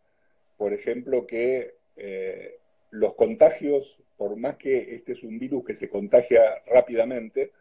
por 0.61 0.75
ejemplo, 0.75 1.27
que 1.27 1.77
eh, 1.97 2.59
los 2.91 3.15
contagios, 3.15 3.99
por 4.19 4.37
más 4.37 4.57
que 4.57 4.95
este 4.95 5.13
es 5.13 5.23
un 5.23 5.39
virus 5.39 5.65
que 5.65 5.73
se 5.73 5.89
contagia 5.89 6.43
rápidamente, 6.67 7.53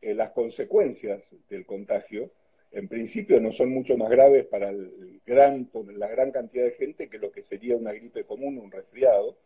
eh, 0.00 0.14
las 0.14 0.30
consecuencias 0.30 1.36
del 1.50 1.66
contagio, 1.66 2.30
en 2.72 2.88
principio, 2.88 3.42
no 3.42 3.52
son 3.52 3.68
mucho 3.68 3.98
más 3.98 4.08
graves 4.08 4.46
para 4.46 4.72
la 4.72 6.08
gran 6.08 6.32
cantidad 6.32 6.64
de 6.64 6.70
gente 6.70 7.10
que 7.10 7.18
lo 7.18 7.30
que 7.30 7.42
sería 7.42 7.76
una 7.76 7.92
gripe 7.92 8.24
común, 8.24 8.56
un 8.56 8.72
resfriado, 8.72 9.36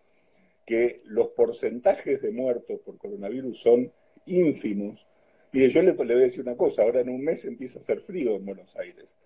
que 0.65 1.01
los 1.07 1.31
porcentajes 1.31 2.23
de 2.23 2.31
muertos 2.31 2.79
por 2.83 2.97
coronavirus 2.97 3.61
son 3.61 3.93
ínfimos. 4.25 5.05
Mire, 5.51 5.69
yo 5.71 5.83
le, 5.83 5.95
le 5.95 5.95
voy 5.95 6.13
a 6.23 6.27
decir 6.27 6.43
una 6.43 6.57
cosa, 6.57 6.83
ahora 6.83 7.01
en 7.01 7.09
un 7.09 7.25
mes 7.25 7.45
empieza 7.45 7.81
a 7.81 7.83
hacer 7.83 7.99
frío 7.99 8.37
en 8.37 8.47
Buenos 8.47 8.77
Aires 8.77 9.18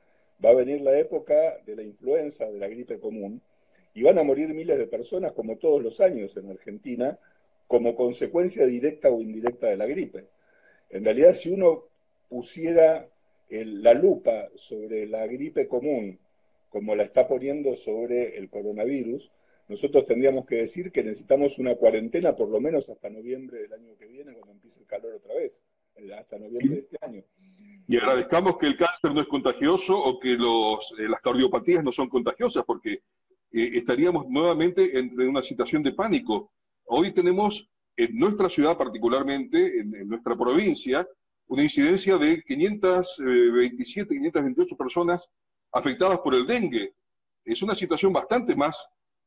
va 0.44 0.50
a 0.50 0.54
venir 0.54 0.80
la 0.80 0.98
época 0.98 1.58
de 1.64 1.76
la 1.76 1.82
influenza, 1.82 2.50
de 2.50 2.58
la 2.58 2.68
gripe 2.68 2.98
común, 2.98 3.40
y 3.94 4.02
van 4.02 4.18
a 4.18 4.22
morir 4.22 4.48
miles 4.54 4.78
de 4.78 4.86
personas, 4.86 5.32
como 5.32 5.58
todos 5.58 5.82
los 5.82 6.00
años 6.00 6.36
en 6.36 6.50
Argentina, 6.50 7.18
como 7.66 7.94
consecuencia 7.94 8.66
directa 8.66 9.10
o 9.10 9.20
indirecta 9.20 9.68
de 9.68 9.76
la 9.76 9.86
gripe. 9.86 10.26
En 10.90 11.04
realidad, 11.04 11.34
si 11.34 11.50
uno 11.50 11.84
pusiera 12.28 13.08
la 13.48 13.94
lupa 13.94 14.48
sobre 14.56 15.06
la 15.06 15.26
gripe 15.26 15.68
común, 15.68 16.18
como 16.70 16.94
la 16.94 17.02
está 17.02 17.28
poniendo 17.28 17.76
sobre 17.76 18.38
el 18.38 18.48
coronavirus, 18.48 19.30
nosotros 19.68 20.06
tendríamos 20.06 20.46
que 20.46 20.56
decir 20.56 20.90
que 20.90 21.04
necesitamos 21.04 21.58
una 21.58 21.76
cuarentena 21.76 22.34
por 22.34 22.48
lo 22.48 22.60
menos 22.60 22.88
hasta 22.88 23.10
noviembre 23.10 23.62
del 23.62 23.72
año 23.74 23.96
que 23.98 24.06
viene, 24.06 24.32
cuando 24.32 24.52
empiece 24.52 24.80
el 24.80 24.86
calor 24.86 25.14
otra 25.14 25.34
vez, 25.34 25.52
hasta 26.18 26.38
noviembre 26.38 26.76
de 26.76 26.80
este 26.80 26.96
año. 27.00 27.22
Y 27.88 27.96
agradezcamos 27.96 28.58
que 28.58 28.66
el 28.66 28.76
cáncer 28.76 29.12
no 29.12 29.20
es 29.20 29.26
contagioso 29.26 29.98
o 29.98 30.18
que 30.18 30.30
los, 30.30 30.94
eh, 30.98 31.08
las 31.08 31.20
cardiopatías 31.20 31.82
no 31.82 31.92
son 31.92 32.08
contagiosas, 32.08 32.64
porque 32.64 32.92
eh, 33.52 33.70
estaríamos 33.74 34.26
nuevamente 34.28 34.98
en, 34.98 35.20
una 35.20 35.42
situación 35.42 35.82
de 35.82 35.92
pánico. 35.92 36.52
Hoy 36.84 37.12
tenemos 37.12 37.68
en 37.96 38.18
nuestra 38.18 38.48
ciudad 38.48 38.76
particularmente, 38.76 39.80
en, 39.80 40.08
nuestra 40.08 40.36
provincia, 40.36 41.06
una 41.46 41.62
incidencia 41.62 42.16
de 42.16 42.42
527, 42.42 44.14
528 44.14 44.76
personas 44.76 45.28
afectadas 45.72 46.20
por 46.20 46.34
el 46.34 46.46
dengue. 46.46 46.94
Es 47.44 47.62
una 47.62 47.74
situación 47.74 48.12
bastante 48.12 48.54
más 48.54 48.76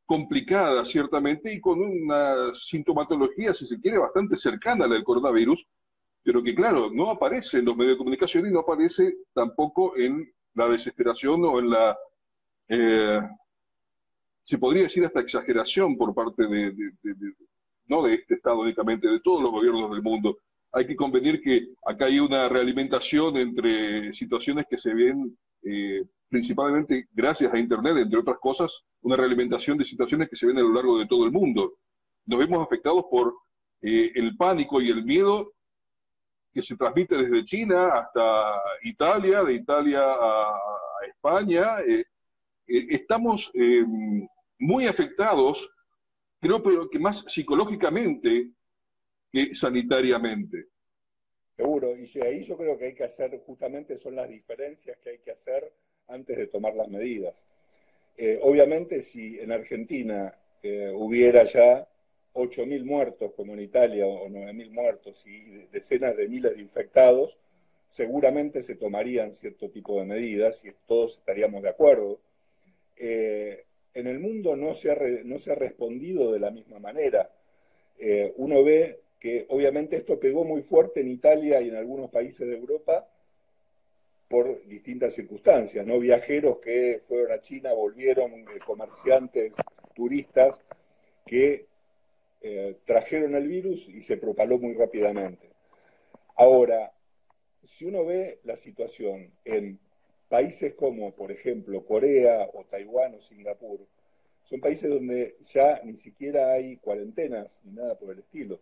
complicada, 0.05 0.85
ciertamente, 0.85 1.53
y 1.53 1.59
con 1.59 1.81
una 1.81 2.53
sintomatología, 2.53 3.53
si 3.53 3.65
se 3.65 3.79
quiere, 3.79 3.97
bastante 3.97 4.38
cercana 4.38 4.85
a 4.85 4.88
la 4.88 4.95
del 4.95 5.03
coronavirus, 5.03 5.65
pero 6.25 6.41
que 6.41 6.55
claro, 6.55 6.89
no 6.91 7.12
aparece 7.12 7.60
en 7.60 7.65
los 7.65 7.77
medios 7.77 7.94
de 7.94 8.00
comunicación 8.00 8.48
y 8.48 8.51
no 8.51 8.62
aparece 8.62 9.15
tampoco 9.32 9.96
en 9.96 10.27
la 10.55 10.67
desesperación 10.67 11.46
o 11.46 11.60
en 11.60 11.70
la, 11.70 11.96
eh, 12.67 13.22
se 14.41 14.58
podría 14.58 14.84
decir 14.84 15.05
hasta 15.05 15.20
exageración 15.20 15.96
por 15.96 16.15
parte 16.15 16.48
de, 16.48 16.74
no 17.86 18.01
de 18.01 18.15
este 18.15 18.34
Estado 18.34 18.60
únicamente, 18.62 19.08
de 19.08 19.20
todos 19.20 19.44
los 19.44 19.51
gobiernos 19.51 19.91
del 19.91 20.01
mundo. 20.01 20.39
Hay 20.72 20.88
que 20.88 20.96
convenir 20.96 21.41
que 21.44 21.67
acá 21.86 22.05
hay 22.05 22.20
una 22.20 22.50
realimentación 22.50 23.38
entre 23.38 24.12
situaciones 24.12 24.65
que 24.67 24.79
se 24.79 24.96
ven 24.96 25.38
eh, 25.62 26.05
principalmente 26.27 27.08
gracias 27.13 27.53
a 27.53 27.60
Internet, 27.60 27.98
entre 27.98 28.20
otras 28.20 28.39
cosas, 28.39 28.82
una 29.01 29.15
realimentación 29.15 29.77
de 29.77 29.86
situaciones 29.86 30.27
que 30.27 30.36
se 30.36 30.48
ven 30.48 30.58
a 30.58 30.62
lo 30.62 30.74
largo 30.74 30.98
de 30.98 31.05
todo 31.05 31.24
el 31.25 31.32
mundo. 31.32 31.75
Nos 32.25 32.39
vemos 32.39 32.65
afectados 32.65 33.05
por 33.12 33.32
eh, 33.84 34.12
el 34.15 34.36
pánico 34.36 34.82
y 34.82 34.89
el 34.89 35.05
miedo 35.05 35.51
que 36.55 36.62
se 36.62 36.77
transmite 36.77 37.17
desde 37.17 37.43
China 37.43 37.89
hasta 37.89 38.62
Italia, 38.83 39.43
de 39.43 39.55
Italia 39.55 40.00
a, 40.01 40.57
España. 41.05 41.81
Eh, 41.81 42.05
eh, 42.65 42.88
estamos 42.91 43.51
em, 43.53 44.25
muy 44.57 44.88
afectados, 44.88 45.69
creo 46.39 46.63
pero 46.63 46.89
que 46.89 46.97
más 46.97 47.25
psicológicamente 47.27 48.51
que 49.29 49.53
sanitariamente. 49.53 50.67
Seguro, 51.57 51.93
y 51.97 52.21
ahí 52.21 52.43
yo 52.45 52.55
creo 52.55 52.77
que 52.77 52.85
hay 52.85 52.95
que 52.95 53.03
hacer, 53.03 53.38
justamente 53.45 53.97
son 53.97 54.15
las 54.15 54.29
diferencias 54.29 54.97
que 55.00 55.09
hay 55.09 55.19
que 55.19 55.31
hacer 55.31 55.74
antes 56.07 56.38
de 56.38 56.47
tomar 56.47 56.74
las 56.74 56.88
medidas. 56.88 57.35
Eh, 58.15 58.39
obviamente 58.41 59.01
si 59.01 59.39
en 59.41 59.51
Argentina 59.51 60.33
hubiera 60.95 61.43
ya 61.43 61.88
8.000 62.35 62.83
muertos 62.83 63.31
como 63.35 63.53
en 63.53 63.61
Italia 63.61 64.05
o 64.05 64.27
9.000 64.27 64.69
muertos 64.71 65.25
y 65.25 65.65
decenas 65.71 66.15
de 66.17 66.27
miles 66.27 66.55
de 66.55 66.61
infectados, 66.61 67.39
seguramente 67.89 68.61
se 68.61 68.75
tomarían 68.75 69.33
cierto 69.33 69.69
tipo 69.69 69.99
de 69.99 70.05
medidas 70.05 70.63
y 70.65 70.71
todos 70.85 71.17
estaríamos 71.17 71.63
de 71.63 71.69
acuerdo. 71.69 72.19
Eh, 72.97 73.63
en 73.93 74.07
el 74.07 74.19
mundo 74.19 74.57
no 74.57 74.75
se, 74.75 74.91
ha 74.91 74.97
no 75.23 75.39
se 75.39 75.53
ha 75.53 75.55
respondido 75.55 76.33
de 76.33 76.39
la 76.39 76.51
misma 76.51 76.77
manera. 76.79 77.31
Eh, 77.97 78.33
uno 78.35 78.63
ve 78.63 78.99
que 79.19 79.45
obviamente 79.49 79.95
esto 79.95 80.19
pegó 80.19 80.43
muy 80.43 80.61
fuerte 80.61 80.99
en 80.99 81.07
Italia 81.07 81.61
y 81.61 81.69
en 81.69 81.75
algunos 81.75 82.11
países 82.11 82.45
de 82.47 82.57
Europa 82.57 83.07
por 84.27 84.65
distintas 84.67 85.13
circunstancias, 85.13 85.85
¿no? 85.85 85.99
Viajeros 85.99 86.57
que 86.59 87.01
fueron 87.07 87.31
a 87.31 87.41
China, 87.41 87.73
volvieron, 87.73 88.33
eh, 88.33 88.59
comerciantes, 88.65 89.53
turistas, 89.93 90.59
que 91.25 91.67
eh, 92.47 92.77
trajeron 92.85 93.33
el 93.33 93.47
virus 93.47 93.89
y 93.89 94.03
se 94.03 94.17
propaló 94.17 94.59
muy 94.59 94.75
rápidamente. 94.75 95.49
Ahora, 96.35 96.91
si 97.63 97.85
uno 97.85 98.05
ve 98.05 98.39
la 98.43 98.55
situación 98.55 99.31
en 99.45 99.79
países 100.29 100.75
como, 100.75 101.15
por 101.15 101.31
ejemplo, 101.31 101.83
Corea 101.83 102.47
o 102.53 102.63
Taiwán 102.65 103.15
o 103.15 103.19
Singapur, 103.19 103.79
son 104.43 104.61
países 104.61 104.91
donde 104.91 105.37
ya 105.51 105.81
ni 105.83 105.97
siquiera 105.97 106.51
hay 106.51 106.77
cuarentenas 106.77 107.59
ni 107.63 107.71
nada 107.71 107.97
por 107.97 108.11
el 108.11 108.19
estilo. 108.19 108.59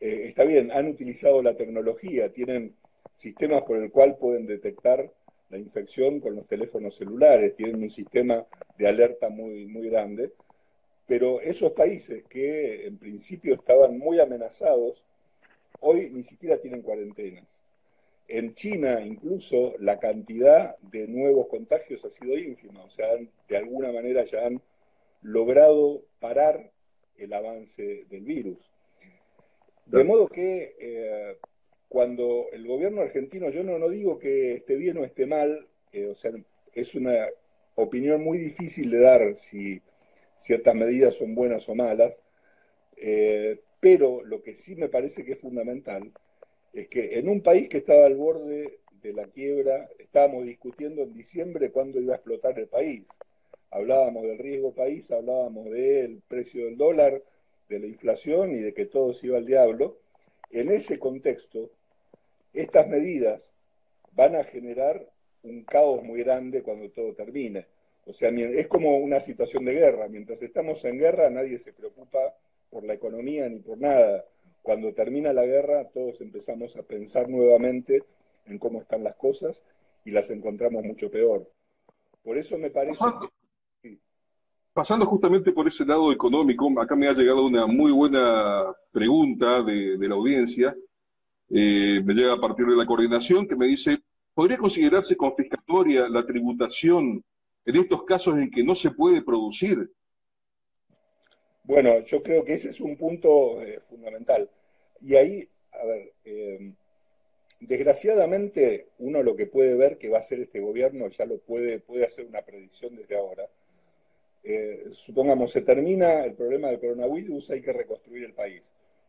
Eh, 0.00 0.26
está 0.28 0.44
bien, 0.44 0.70
han 0.70 0.86
utilizado 0.86 1.42
la 1.42 1.56
tecnología, 1.56 2.32
tienen 2.32 2.76
sistemas 3.14 3.64
por 3.64 3.78
el 3.78 3.90
cual 3.90 4.16
pueden 4.16 4.46
detectar 4.46 5.10
la 5.50 5.58
infección 5.58 6.20
con 6.20 6.36
los 6.36 6.46
teléfonos 6.46 6.94
celulares, 6.94 7.56
tienen 7.56 7.82
un 7.82 7.90
sistema 7.90 8.46
de 8.78 8.86
alerta 8.86 9.28
muy, 9.28 9.66
muy 9.66 9.88
grande, 9.90 10.30
pero 11.08 11.40
esos 11.40 11.72
países 11.72 12.22
que 12.28 12.86
en 12.86 12.98
principio 12.98 13.54
estaban 13.54 13.98
muy 13.98 14.20
amenazados, 14.20 15.02
hoy 15.80 16.10
ni 16.10 16.22
siquiera 16.22 16.58
tienen 16.58 16.82
cuarentenas. 16.82 17.46
En 18.28 18.54
China 18.54 19.00
incluso 19.00 19.74
la 19.78 19.98
cantidad 19.98 20.76
de 20.78 21.08
nuevos 21.08 21.48
contagios 21.48 22.04
ha 22.04 22.10
sido 22.10 22.36
ínfima, 22.36 22.84
o 22.84 22.90
sea, 22.90 23.08
de 23.48 23.56
alguna 23.56 23.90
manera 23.90 24.22
ya 24.24 24.46
han 24.46 24.60
logrado 25.22 26.02
parar 26.20 26.70
el 27.16 27.32
avance 27.32 28.04
del 28.10 28.24
virus. 28.24 28.58
De 29.86 30.04
modo 30.04 30.28
que 30.28 30.76
eh, 30.78 31.38
cuando 31.88 32.48
el 32.52 32.66
gobierno 32.66 33.00
argentino, 33.00 33.48
yo 33.48 33.64
no, 33.64 33.78
no 33.78 33.88
digo 33.88 34.18
que 34.18 34.56
esté 34.56 34.76
bien 34.76 34.98
o 34.98 35.04
esté 35.06 35.24
mal, 35.24 35.66
eh, 35.92 36.04
o 36.04 36.14
sea, 36.14 36.32
es 36.74 36.94
una 36.94 37.28
opinión 37.76 38.22
muy 38.22 38.36
difícil 38.36 38.90
de 38.90 39.00
dar 39.00 39.38
si 39.38 39.80
ciertas 40.38 40.74
medidas 40.74 41.14
son 41.14 41.34
buenas 41.34 41.68
o 41.68 41.74
malas, 41.74 42.20
eh, 42.96 43.60
pero 43.80 44.24
lo 44.24 44.42
que 44.42 44.54
sí 44.54 44.74
me 44.74 44.88
parece 44.88 45.24
que 45.24 45.32
es 45.32 45.40
fundamental 45.40 46.12
es 46.72 46.88
que 46.88 47.18
en 47.18 47.28
un 47.28 47.42
país 47.42 47.68
que 47.68 47.78
estaba 47.78 48.06
al 48.06 48.16
borde 48.16 48.80
de 49.02 49.12
la 49.12 49.26
quiebra, 49.26 49.88
estábamos 49.98 50.44
discutiendo 50.44 51.02
en 51.02 51.14
diciembre 51.14 51.70
cuándo 51.70 52.00
iba 52.00 52.14
a 52.14 52.16
explotar 52.16 52.58
el 52.58 52.68
país. 52.68 53.06
Hablábamos 53.70 54.24
del 54.24 54.38
riesgo 54.38 54.72
país, 54.72 55.10
hablábamos 55.10 55.70
del 55.70 56.22
precio 56.26 56.64
del 56.64 56.76
dólar, 56.76 57.22
de 57.68 57.78
la 57.78 57.86
inflación 57.86 58.54
y 58.54 58.60
de 58.60 58.74
que 58.74 58.86
todo 58.86 59.12
se 59.12 59.26
iba 59.26 59.38
al 59.38 59.46
diablo. 59.46 59.98
En 60.50 60.70
ese 60.70 60.98
contexto, 60.98 61.70
estas 62.52 62.88
medidas 62.88 63.50
van 64.12 64.34
a 64.36 64.44
generar 64.44 65.06
un 65.42 65.64
caos 65.64 66.02
muy 66.02 66.22
grande 66.22 66.62
cuando 66.62 66.90
todo 66.90 67.14
termine. 67.14 67.66
O 68.08 68.14
sea, 68.14 68.30
es 68.30 68.66
como 68.68 68.96
una 68.96 69.20
situación 69.20 69.66
de 69.66 69.74
guerra. 69.74 70.08
Mientras 70.08 70.40
estamos 70.40 70.82
en 70.86 70.98
guerra, 70.98 71.28
nadie 71.28 71.58
se 71.58 71.74
preocupa 71.74 72.18
por 72.70 72.82
la 72.84 72.94
economía 72.94 73.46
ni 73.50 73.58
por 73.58 73.78
nada. 73.78 74.24
Cuando 74.62 74.94
termina 74.94 75.34
la 75.34 75.44
guerra, 75.44 75.88
todos 75.92 76.20
empezamos 76.22 76.74
a 76.76 76.82
pensar 76.82 77.28
nuevamente 77.28 78.02
en 78.46 78.58
cómo 78.58 78.80
están 78.80 79.04
las 79.04 79.14
cosas 79.16 79.62
y 80.06 80.10
las 80.10 80.30
encontramos 80.30 80.82
mucho 80.84 81.10
peor. 81.10 81.50
Por 82.22 82.38
eso 82.38 82.56
me 82.56 82.70
parece... 82.70 82.98
Pasando, 84.72 85.04
justamente 85.04 85.52
por 85.52 85.68
ese 85.68 85.84
lado 85.84 86.10
económico, 86.10 86.70
acá 86.80 86.96
me 86.96 87.08
ha 87.08 87.12
llegado 87.12 87.44
una 87.44 87.66
muy 87.66 87.92
buena 87.92 88.74
pregunta 88.90 89.62
de, 89.62 89.98
la 90.00 90.14
audiencia. 90.14 90.74
Eh, 91.50 92.00
me 92.02 92.14
llega 92.14 92.32
a 92.32 92.40
partir 92.40 92.64
de 92.64 92.76
la 92.76 92.86
coordinación 92.86 93.46
que 93.46 93.56
me 93.56 93.66
dice, 93.66 93.98
¿podría 94.32 94.56
considerarse 94.56 95.16
confiscatoria 95.16 96.08
la 96.08 96.24
tributación 96.24 97.22
en 97.68 97.76
estos 97.76 98.04
casos 98.04 98.38
en 98.38 98.50
que 98.50 98.64
no 98.64 98.74
se 98.74 98.90
puede 98.90 99.22
producir? 99.22 99.90
Bueno, 101.64 102.00
yo 102.00 102.22
creo 102.22 102.44
que 102.44 102.54
ese 102.54 102.70
es 102.70 102.80
un 102.80 102.96
punto 102.96 103.60
eh, 103.62 103.80
fundamental. 103.80 104.50
Y 105.02 105.16
ahí, 105.16 105.48
a 105.72 105.84
ver, 105.84 106.12
eh, 106.24 106.72
desgraciadamente 107.60 108.88
uno 108.98 109.22
lo 109.22 109.36
que 109.36 109.46
puede 109.46 109.74
ver 109.74 109.98
que 109.98 110.08
va 110.08 110.18
a 110.18 110.20
hacer 110.20 110.40
este 110.40 110.60
gobierno, 110.60 111.08
ya 111.08 111.26
lo 111.26 111.38
puede, 111.38 111.78
puede 111.80 112.06
hacer 112.06 112.26
una 112.26 112.42
predicción 112.42 112.96
desde 112.96 113.16
ahora. 113.16 113.46
Eh, 114.44 114.84
supongamos, 114.92 115.52
se 115.52 115.60
termina 115.60 116.24
el 116.24 116.34
problema 116.34 116.68
del 116.68 116.80
coronavirus, 116.80 117.50
hay 117.50 117.60
que 117.60 117.72
reconstruir 117.72 118.24
el 118.24 118.32
país. 118.32 118.62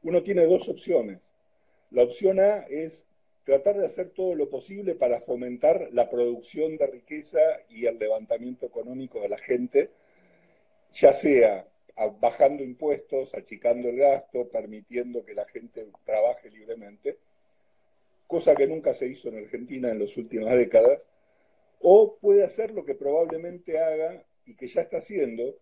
Uno 0.04 0.22
tiene 0.22 0.46
dos 0.46 0.68
opciones. 0.68 1.22
La 1.92 2.04
opción 2.04 2.40
A 2.40 2.66
es 2.70 3.09
tratar 3.50 3.80
de 3.80 3.88
hacer 3.88 4.12
todo 4.12 4.36
lo 4.36 4.48
posible 4.48 4.94
para 4.94 5.20
fomentar 5.22 5.90
la 5.92 6.08
producción 6.08 6.78
de 6.78 6.86
riqueza 6.86 7.40
y 7.68 7.88
el 7.88 7.98
levantamiento 7.98 8.68
económico 8.68 9.20
de 9.22 9.30
la 9.30 9.40
gente, 9.40 9.90
ya 10.94 11.14
sea 11.14 11.66
bajando 12.22 12.64
impuestos, 12.64 13.34
achicando 13.34 13.90
el 13.90 13.98
gasto, 13.98 14.48
permitiendo 14.50 15.26
que 15.26 15.34
la 15.34 15.46
gente 15.46 15.88
trabaje 16.06 16.52
libremente, 16.52 17.18
cosa 18.28 18.54
que 18.54 18.68
nunca 18.68 18.94
se 18.94 19.08
hizo 19.08 19.30
en 19.30 19.40
Argentina 19.40 19.90
en 19.90 19.98
las 19.98 20.16
últimas 20.16 20.56
décadas, 20.56 21.02
o 21.80 22.18
puede 22.22 22.44
hacer 22.44 22.70
lo 22.70 22.86
que 22.86 22.94
probablemente 22.94 23.80
haga 23.80 24.24
y 24.46 24.54
que 24.54 24.68
ya 24.68 24.82
está 24.82 25.00
haciendo, 25.00 25.56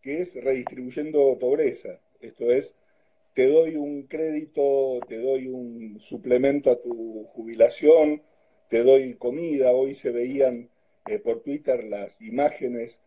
que 0.00 0.22
es 0.22 0.34
redistribuyendo 0.42 1.38
pobreza. 1.38 2.00
Esto 2.22 2.50
es, 2.50 2.74
te 3.36 3.48
doy 3.48 3.76
un 3.76 4.04
crédito, 4.04 4.98
te 5.06 5.18
doy 5.18 5.46
un 5.48 6.00
suplemento 6.00 6.70
a 6.70 6.80
tu 6.80 7.24
jubilación, 7.34 8.22
te 8.70 8.82
doy 8.82 9.12
comida. 9.16 9.72
Hoy 9.72 9.94
se 9.94 10.10
veían 10.10 10.70
eh, 11.06 11.18
por 11.18 11.42
Twitter 11.42 11.84
las 11.84 12.18
imágenes 12.22 12.98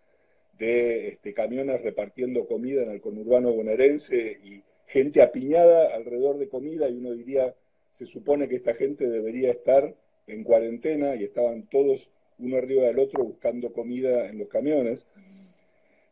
de 0.59 1.07
este, 1.07 1.33
camiones 1.33 1.81
repartiendo 1.81 2.45
comida 2.45 2.83
en 2.83 2.91
el 2.91 3.01
conurbano 3.01 3.51
bonaerense 3.53 4.37
y 4.43 4.61
gente 4.85 5.23
apiñada 5.23 5.95
alrededor 5.95 6.37
de 6.37 6.47
comida 6.47 6.87
y 6.87 6.97
uno 6.97 7.13
diría, 7.13 7.55
se 7.97 8.05
supone 8.05 8.47
que 8.47 8.57
esta 8.57 8.75
gente 8.75 9.09
debería 9.09 9.49
estar 9.49 9.95
en 10.27 10.43
cuarentena 10.43 11.15
y 11.15 11.23
estaban 11.23 11.67
todos 11.71 12.07
uno 12.37 12.57
arriba 12.57 12.83
del 12.83 12.99
otro 12.99 13.23
buscando 13.23 13.73
comida 13.73 14.29
en 14.29 14.37
los 14.37 14.47
camiones. 14.47 15.07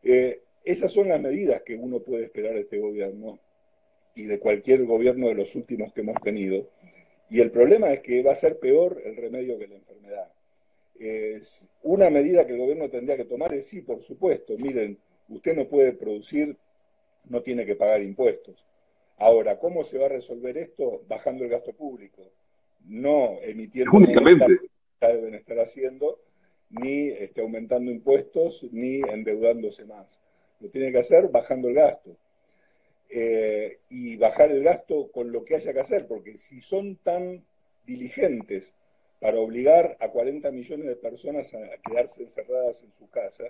Eh, 0.01 0.41
esas 0.65 0.91
son 0.91 1.09
las 1.09 1.21
medidas 1.21 1.61
que 1.61 1.75
uno 1.75 1.99
puede 1.99 2.23
esperar 2.23 2.55
de 2.55 2.61
este 2.61 2.79
gobierno 2.79 3.37
y 4.17 4.25
de 4.25 4.39
cualquier 4.39 4.85
gobierno 4.85 5.27
de 5.27 5.35
los 5.35 5.55
últimos 5.55 5.93
que 5.93 6.01
hemos 6.01 6.21
tenido. 6.21 6.69
Y 7.29 7.41
el 7.41 7.51
problema 7.51 7.93
es 7.93 8.01
que 8.01 8.23
va 8.23 8.31
a 8.31 8.35
ser 8.35 8.59
peor 8.59 9.01
el 9.05 9.15
remedio 9.15 9.57
que 9.57 9.67
la 9.67 9.75
enfermedad 9.75 10.31
una 11.83 12.09
medida 12.09 12.45
que 12.45 12.53
el 12.53 12.59
gobierno 12.59 12.89
tendría 12.89 13.17
que 13.17 13.25
tomar 13.25 13.53
es, 13.53 13.67
sí, 13.67 13.81
por 13.81 14.01
supuesto, 14.01 14.57
miren, 14.57 14.97
usted 15.29 15.55
no 15.55 15.67
puede 15.67 15.93
producir, 15.93 16.57
no 17.25 17.41
tiene 17.41 17.65
que 17.65 17.75
pagar 17.75 18.01
impuestos. 18.01 18.65
Ahora, 19.17 19.57
¿cómo 19.57 19.83
se 19.83 19.97
va 19.97 20.05
a 20.05 20.09
resolver 20.09 20.57
esto? 20.57 21.03
Bajando 21.07 21.43
el 21.43 21.49
gasto 21.49 21.73
público, 21.73 22.31
no 22.85 23.37
emitiendo 23.41 23.91
Únicamente. 23.93 24.59
deben 25.01 25.35
estar 25.35 25.59
haciendo, 25.59 26.19
ni 26.69 27.09
este, 27.09 27.41
aumentando 27.41 27.91
impuestos, 27.91 28.65
ni 28.71 29.01
endeudándose 29.01 29.85
más. 29.85 30.19
Lo 30.59 30.69
tiene 30.69 30.91
que 30.91 30.99
hacer 30.99 31.29
bajando 31.29 31.69
el 31.69 31.75
gasto. 31.75 32.17
Eh, 33.09 33.79
y 33.89 34.17
bajar 34.17 34.51
el 34.51 34.63
gasto 34.63 35.09
con 35.11 35.31
lo 35.31 35.45
que 35.45 35.55
haya 35.55 35.71
que 35.71 35.79
hacer, 35.79 36.07
porque 36.07 36.37
si 36.37 36.61
son 36.61 36.97
tan 36.97 37.45
diligentes 37.85 38.73
para 39.19 39.39
obligar 39.39 39.97
a 39.99 40.09
40 40.09 40.51
millones 40.51 40.87
de 40.87 40.95
personas 40.97 41.53
a 41.53 41.77
quedarse 41.89 42.23
encerradas 42.23 42.83
en 42.83 42.91
su 42.91 43.09
casa, 43.09 43.45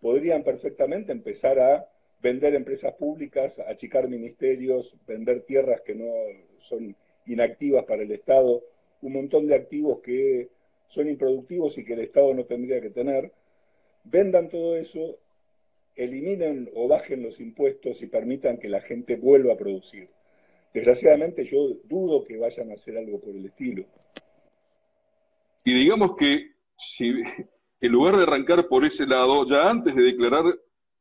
podrían 0.00 0.44
perfectamente 0.44 1.12
empezar 1.12 1.58
a 1.58 1.88
vender 2.22 2.54
empresas 2.54 2.94
públicas, 2.94 3.58
achicar 3.58 4.08
ministerios, 4.08 4.96
vender 5.06 5.42
tierras 5.42 5.82
que 5.82 5.94
no 5.94 6.10
son 6.58 6.96
inactivas 7.26 7.84
para 7.84 8.02
el 8.02 8.12
Estado, 8.12 8.62
un 9.02 9.12
montón 9.12 9.46
de 9.46 9.56
activos 9.56 10.00
que 10.00 10.48
son 10.86 11.08
improductivos 11.08 11.76
y 11.76 11.84
que 11.84 11.94
el 11.94 12.00
Estado 12.00 12.32
no 12.32 12.44
tendría 12.44 12.80
que 12.80 12.90
tener, 12.90 13.32
vendan 14.04 14.48
todo 14.48 14.76
eso, 14.76 15.18
eliminen 15.96 16.70
o 16.74 16.88
bajen 16.88 17.22
los 17.22 17.40
impuestos 17.40 18.02
y 18.02 18.06
permitan 18.06 18.58
que 18.58 18.68
la 18.68 18.80
gente 18.80 19.16
vuelva 19.16 19.54
a 19.54 19.56
producir. 19.56 20.08
Desgraciadamente 20.72 21.44
yo 21.44 21.68
dudo 21.84 22.24
que 22.24 22.36
vayan 22.36 22.70
a 22.70 22.74
hacer 22.74 22.98
algo 22.98 23.20
por 23.20 23.36
el 23.36 23.46
estilo. 23.46 23.84
Y 25.64 25.74
digamos 25.74 26.16
que 26.16 26.52
si 26.76 27.12
en 27.80 27.92
lugar 27.92 28.16
de 28.16 28.22
arrancar 28.22 28.66
por 28.66 28.84
ese 28.84 29.06
lado, 29.06 29.46
ya 29.46 29.68
antes 29.68 29.94
de 29.94 30.02
declarar 30.04 30.44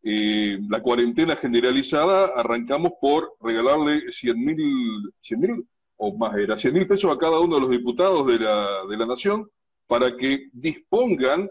eh, 0.03 0.57
la 0.69 0.81
cuarentena 0.81 1.37
generalizada, 1.37 2.25
arrancamos 2.35 2.91
por 2.99 3.35
regalarle 3.39 4.11
100 4.11 4.45
mil, 4.45 5.65
o 5.95 6.17
más, 6.17 6.35
era 6.37 6.57
100 6.57 6.73
mil 6.73 6.85
pesos 6.85 7.09
a 7.09 7.17
cada 7.17 7.39
uno 7.39 7.55
de 7.55 7.61
los 7.61 7.69
diputados 7.69 8.27
de 8.27 8.37
la, 8.37 8.85
de 8.89 8.97
la 8.97 9.05
Nación 9.05 9.49
para 9.87 10.17
que 10.17 10.49
dispongan 10.51 11.49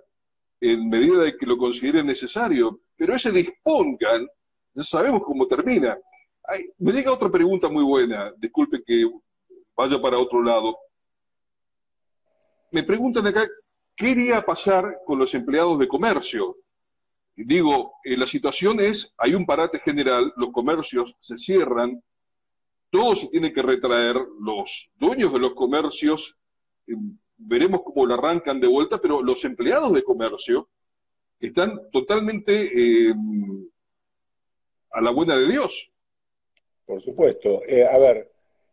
en 0.61 0.90
medida 0.90 1.22
de 1.22 1.35
que 1.38 1.46
lo 1.46 1.57
consideren 1.57 2.05
necesario. 2.05 2.81
Pero 3.02 3.16
ese 3.16 3.32
dispongan, 3.32 4.28
ya 4.74 4.84
sabemos 4.84 5.24
cómo 5.24 5.48
termina. 5.48 5.98
me 6.78 6.92
llega 6.92 7.12
otra 7.12 7.28
pregunta 7.28 7.68
muy 7.68 7.82
buena, 7.82 8.32
disculpe 8.38 8.80
que 8.86 9.10
vaya 9.74 10.00
para 10.00 10.20
otro 10.20 10.40
lado 10.40 10.78
me 12.70 12.84
preguntan 12.84 13.26
acá, 13.26 13.48
¿qué 13.96 14.10
iría 14.10 14.46
pasar 14.46 15.00
con 15.04 15.18
los 15.18 15.34
empleados 15.34 15.80
de 15.80 15.88
comercio? 15.88 16.58
Digo, 17.34 17.94
eh, 18.04 18.16
la 18.16 18.26
situación 18.28 18.78
es, 18.78 19.12
hay 19.18 19.34
un 19.34 19.46
parate 19.46 19.80
general, 19.80 20.32
los 20.36 20.52
comercios 20.52 21.16
se 21.18 21.36
cierran, 21.38 22.00
todo 22.88 23.16
se 23.16 23.26
tiene 23.30 23.52
que 23.52 23.62
retraer, 23.62 24.14
los 24.38 24.88
dueños 24.94 25.32
de 25.32 25.40
los 25.40 25.54
comercios 25.54 26.36
eh, 26.86 26.94
veremos 27.36 27.80
cómo 27.84 28.06
la 28.06 28.14
arrancan 28.14 28.60
de 28.60 28.68
vuelta, 28.68 28.98
pero 29.00 29.20
los 29.20 29.44
empleados 29.44 29.92
de 29.92 30.04
comercio 30.04 30.68
están 31.46 31.90
totalmente 31.90 32.52
eh, 32.52 33.14
a 34.90 35.00
la 35.00 35.11
buena 35.11 35.37
de 35.37 35.48
Dios. 35.48 35.90
Por 36.87 37.02
supuesto. 37.02 37.62
Eh, 37.66 37.85
a 37.85 37.98
ver, 37.98 38.31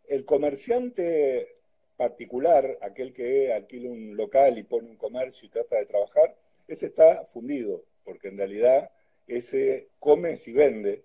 el 0.08 0.26
comerciante 0.26 1.56
particular, 1.98 2.78
aquel 2.82 3.14
que 3.14 3.52
alquila 3.54 3.90
un 3.90 4.16
local 4.16 4.58
y 4.58 4.64
pone 4.64 4.90
un 4.90 4.98
comercio 4.98 5.48
y 5.48 5.50
trata 5.50 5.78
de 5.78 5.86
trabajar, 5.86 6.36
ese 6.68 6.88
está 6.88 7.26
fundido, 7.34 7.84
porque 8.06 8.30
en 8.30 8.38
realidad 8.38 8.92
ese 9.28 9.90
come 10.00 10.38
si 10.38 10.54
vende, 10.54 11.04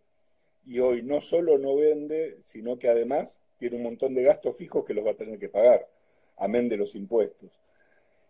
y 0.66 0.78
hoy 0.78 1.02
no 1.02 1.20
solo 1.20 1.58
no 1.58 1.76
vende, 1.76 2.38
sino 2.44 2.78
que 2.78 2.88
además 2.88 3.40
tiene 3.58 3.76
un 3.76 3.82
montón 3.82 4.14
de 4.14 4.22
gastos 4.22 4.56
fijos 4.56 4.84
que 4.84 4.94
los 4.94 5.04
va 5.04 5.10
a 5.10 5.16
tener 5.16 5.38
que 5.38 5.48
pagar, 5.48 5.86
amén 6.36 6.68
de 6.68 6.76
los 6.76 6.94
impuestos. 6.94 7.50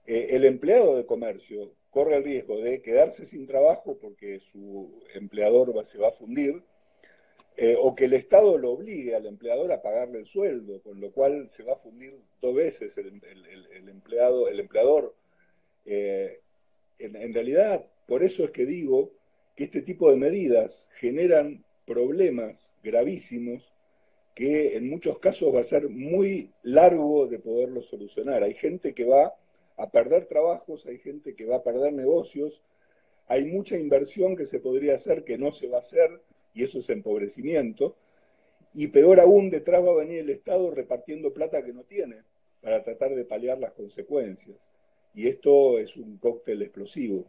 Eh, 0.06 0.28
el 0.30 0.44
empleado 0.44 0.96
de 0.96 1.06
comercio 1.06 1.72
corre 1.94 2.16
el 2.16 2.24
riesgo 2.24 2.58
de 2.58 2.82
quedarse 2.82 3.24
sin 3.24 3.46
trabajo 3.46 3.96
porque 4.02 4.40
su 4.40 5.00
empleador 5.14 5.72
se 5.86 5.96
va 5.96 6.08
a 6.08 6.10
fundir, 6.10 6.60
eh, 7.56 7.76
o 7.80 7.94
que 7.94 8.06
el 8.06 8.14
Estado 8.14 8.58
lo 8.58 8.72
obligue 8.72 9.14
al 9.14 9.26
empleador 9.26 9.70
a 9.70 9.80
pagarle 9.80 10.18
el 10.18 10.26
sueldo, 10.26 10.82
con 10.82 11.00
lo 11.00 11.12
cual 11.12 11.48
se 11.48 11.62
va 11.62 11.74
a 11.74 11.76
fundir 11.76 12.18
dos 12.42 12.52
veces 12.52 12.98
el, 12.98 13.88
empleado, 13.88 14.48
el 14.48 14.58
empleador. 14.58 15.14
Eh, 15.86 16.40
en, 16.98 17.32
realidad, 17.32 17.86
por 18.08 18.24
eso 18.24 18.42
es 18.42 18.50
que 18.50 18.66
digo 18.66 19.12
que 19.54 19.64
este 19.64 19.82
tipo 19.82 20.10
de 20.10 20.16
medidas 20.16 20.88
generan 20.98 21.64
problemas 21.86 22.72
gravísimos 22.82 23.72
que 24.34 24.76
en 24.76 24.90
muchos 24.90 25.20
casos 25.20 25.54
va 25.54 25.60
a 25.60 25.62
ser 25.62 25.88
muy 25.88 26.50
largo 26.64 27.28
de 27.28 27.38
poderlo 27.38 27.82
solucionar. 27.82 28.42
Hay 28.42 28.54
gente 28.54 28.94
que 28.94 29.04
va 29.04 29.32
a 29.76 29.90
perder 29.90 30.26
trabajos, 30.26 30.86
hay 30.86 30.98
gente 30.98 31.34
que 31.34 31.46
va 31.46 31.56
a 31.56 31.62
perder 31.62 31.92
negocios, 31.92 32.62
hay 33.26 33.44
mucha 33.44 33.78
inversión 33.78 34.36
que 34.36 34.46
se 34.46 34.60
podría 34.60 34.94
hacer 34.94 35.24
que 35.24 35.38
no 35.38 35.52
se 35.52 35.68
va 35.68 35.78
a 35.78 35.80
hacer 35.80 36.20
y 36.52 36.62
eso 36.62 36.78
es 36.78 36.90
empobrecimiento. 36.90 37.96
Y 38.74 38.88
peor 38.88 39.20
aún, 39.20 39.50
detrás 39.50 39.84
va 39.84 39.92
a 39.92 39.96
venir 39.96 40.20
el 40.20 40.30
Estado 40.30 40.70
repartiendo 40.70 41.32
plata 41.32 41.64
que 41.64 41.72
no 41.72 41.84
tiene 41.84 42.22
para 42.60 42.82
tratar 42.82 43.14
de 43.14 43.24
paliar 43.24 43.58
las 43.58 43.72
consecuencias. 43.72 44.56
Y 45.14 45.28
esto 45.28 45.78
es 45.78 45.96
un 45.96 46.18
cóctel 46.18 46.62
explosivo. 46.62 47.24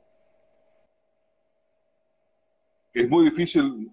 Es 2.93 3.09
muy 3.09 3.25
difícil 3.25 3.91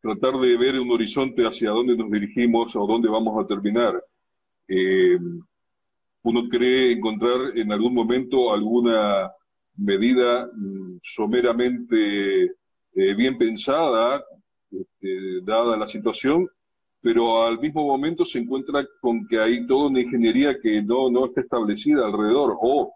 tratar 0.00 0.34
de 0.34 0.56
ver 0.56 0.78
un 0.78 0.90
horizonte 0.90 1.42
hacia 1.42 1.70
dónde 1.70 1.96
nos 1.96 2.10
dirigimos 2.10 2.74
o 2.74 2.86
dónde 2.86 3.08
vamos 3.08 3.42
a 3.42 3.46
terminar. 3.46 4.02
Eh, 4.66 5.18
uno 6.28 6.46
cree 6.48 6.92
encontrar 6.92 7.56
en 7.56 7.72
algún 7.72 7.94
momento 7.94 8.52
alguna 8.52 9.32
medida 9.76 10.46
mm, 10.54 10.98
someramente 11.02 12.44
eh, 12.94 13.14
bien 13.14 13.38
pensada, 13.38 14.22
este, 14.70 15.40
dada 15.42 15.74
la 15.76 15.86
situación, 15.86 16.46
pero 17.00 17.46
al 17.46 17.58
mismo 17.58 17.86
momento 17.86 18.26
se 18.26 18.40
encuentra 18.40 18.86
con 19.00 19.26
que 19.26 19.40
hay 19.40 19.66
toda 19.66 19.88
una 19.88 20.02
ingeniería 20.02 20.60
que 20.60 20.82
no, 20.82 21.08
no 21.10 21.26
está 21.26 21.40
establecida 21.40 22.04
alrededor, 22.04 22.58
o 22.60 22.92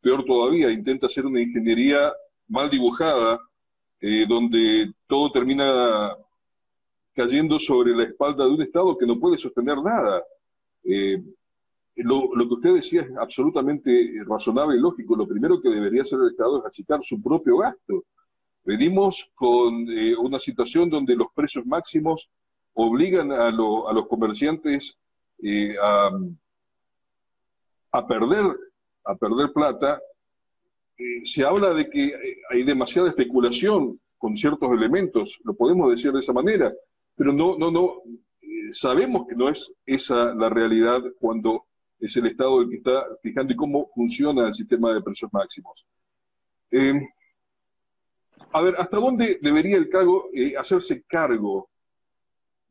peor 0.00 0.24
todavía, 0.24 0.70
intenta 0.70 1.06
hacer 1.06 1.26
una 1.26 1.40
ingeniería 1.40 2.12
mal 2.46 2.70
dibujada, 2.70 3.40
eh, 4.00 4.26
donde 4.28 4.92
todo 5.08 5.32
termina 5.32 6.14
cayendo 7.14 7.58
sobre 7.58 7.96
la 7.96 8.04
espalda 8.04 8.44
de 8.44 8.50
un 8.50 8.62
Estado 8.62 8.96
que 8.96 9.06
no 9.06 9.18
puede 9.18 9.38
sostener 9.38 9.78
nada. 9.82 10.22
Eh, 10.84 11.20
lo, 12.04 12.30
que 12.30 12.54
usted 12.54 12.74
decía 12.74 13.02
es 13.02 13.16
absolutamente 13.16 14.12
razonable 14.26 14.76
y 14.76 14.80
lógico. 14.80 15.16
Lo 15.16 15.26
primero 15.26 15.60
que 15.60 15.70
debería 15.70 16.02
hacer 16.02 16.18
el 16.20 16.28
Estado 16.28 16.58
es 16.58 16.66
achicar 16.66 17.02
su 17.02 17.22
propio 17.22 17.58
gasto. 17.58 18.04
Venimos 18.64 19.30
con 19.34 19.88
eh, 19.88 20.14
una 20.16 20.38
situación 20.38 20.90
donde 20.90 21.16
los 21.16 21.28
precios 21.34 21.64
máximos 21.64 22.28
obligan 22.74 23.32
a, 23.32 23.50
los 23.50 24.06
comerciantes 24.08 24.96
eh, 25.42 25.74
a, 27.92 28.06
perder, 28.06 28.44
a 29.04 29.14
perder 29.14 29.52
plata. 29.54 29.98
Eh, 30.98 31.24
se 31.24 31.44
habla 31.44 31.72
de 31.72 31.88
que 31.88 32.12
hay 32.50 32.64
demasiada 32.64 33.08
especulación 33.08 33.98
con 34.18 34.36
ciertos 34.36 34.70
elementos, 34.72 35.38
lo 35.44 35.54
podemos 35.54 35.90
decir 35.90 36.12
de 36.12 36.20
esa 36.20 36.32
manera, 36.32 36.72
pero 37.14 37.32
no, 37.32 37.56
no, 37.58 37.70
no, 37.70 38.02
sabemos 38.72 39.26
que 39.28 39.34
no 39.34 39.48
es 39.48 39.72
esa 39.84 40.34
la 40.34 40.48
realidad 40.48 41.02
cuando 41.18 41.66
es 41.98 42.16
el 42.16 42.26
Estado 42.26 42.60
el 42.60 42.70
que 42.70 42.76
está 42.76 43.06
fijando 43.22 43.52
y 43.52 43.56
cómo 43.56 43.88
funciona 43.88 44.48
el 44.48 44.54
sistema 44.54 44.92
de 44.92 45.02
precios 45.02 45.32
máximos. 45.32 45.86
Eh, 46.70 47.00
a 48.52 48.60
ver, 48.60 48.74
¿hasta 48.78 48.96
dónde 48.98 49.38
debería 49.40 49.76
el 49.76 49.88
cargo 49.88 50.28
eh, 50.34 50.54
hacerse 50.56 51.02
cargo 51.04 51.68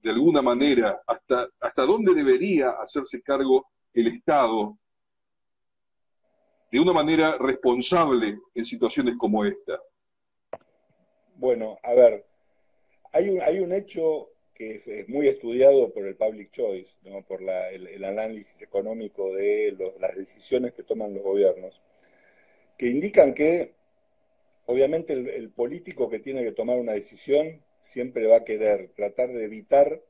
de 0.01 0.11
alguna 0.11 0.41
manera? 0.41 1.01
¿Hasta, 1.07 1.49
¿Hasta 1.59 1.83
dónde 1.83 2.13
debería 2.13 2.71
hacerse 2.71 3.21
cargo 3.21 3.67
el 3.93 4.07
Estado 4.07 4.77
de 6.71 6.79
una 6.79 6.93
manera 6.93 7.38
responsable 7.38 8.38
en 8.53 8.65
situaciones 8.65 9.15
como 9.17 9.45
esta? 9.45 9.79
Bueno, 11.35 11.77
a 11.83 11.93
ver, 11.93 12.25
hay 13.11 13.29
un, 13.29 13.41
hay 13.41 13.59
un 13.59 13.71
hecho 13.71 14.29
que 14.55 14.81
es, 14.85 15.09
muy 15.09 15.27
estudiado 15.27 15.91
por 15.93 16.07
el 16.07 16.15
public 16.15 16.51
choice, 16.51 16.89
por 17.27 17.41
el, 17.41 18.03
análisis 18.03 18.61
económico 18.61 19.35
de 19.35 19.75
las 19.99 20.15
decisiones 20.15 20.73
que 20.73 20.83
toman 20.83 21.13
los 21.13 21.23
gobiernos, 21.23 21.81
que 22.77 22.87
indican 22.87 23.33
que 23.33 23.73
obviamente 24.65 25.13
el, 25.13 25.49
político 25.49 26.09
que 26.09 26.19
tiene 26.19 26.43
que 26.43 26.53
tomar 26.53 26.77
una 26.77 26.93
decisión 26.93 27.61
siempre 27.83 28.27
va 28.27 28.37
a 28.37 28.45
querer 28.45 28.89
tratar 28.95 29.29
de 29.31 29.43
evitar 29.43 30.01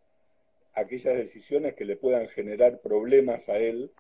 aquellas 0.73 1.17
decisiones 1.17 1.73
que 1.73 1.86
le 1.86 1.95
puedan 1.95 2.27
generar 2.29 2.79
problemas 2.81 3.49
a 3.49 3.58
él 3.58 3.91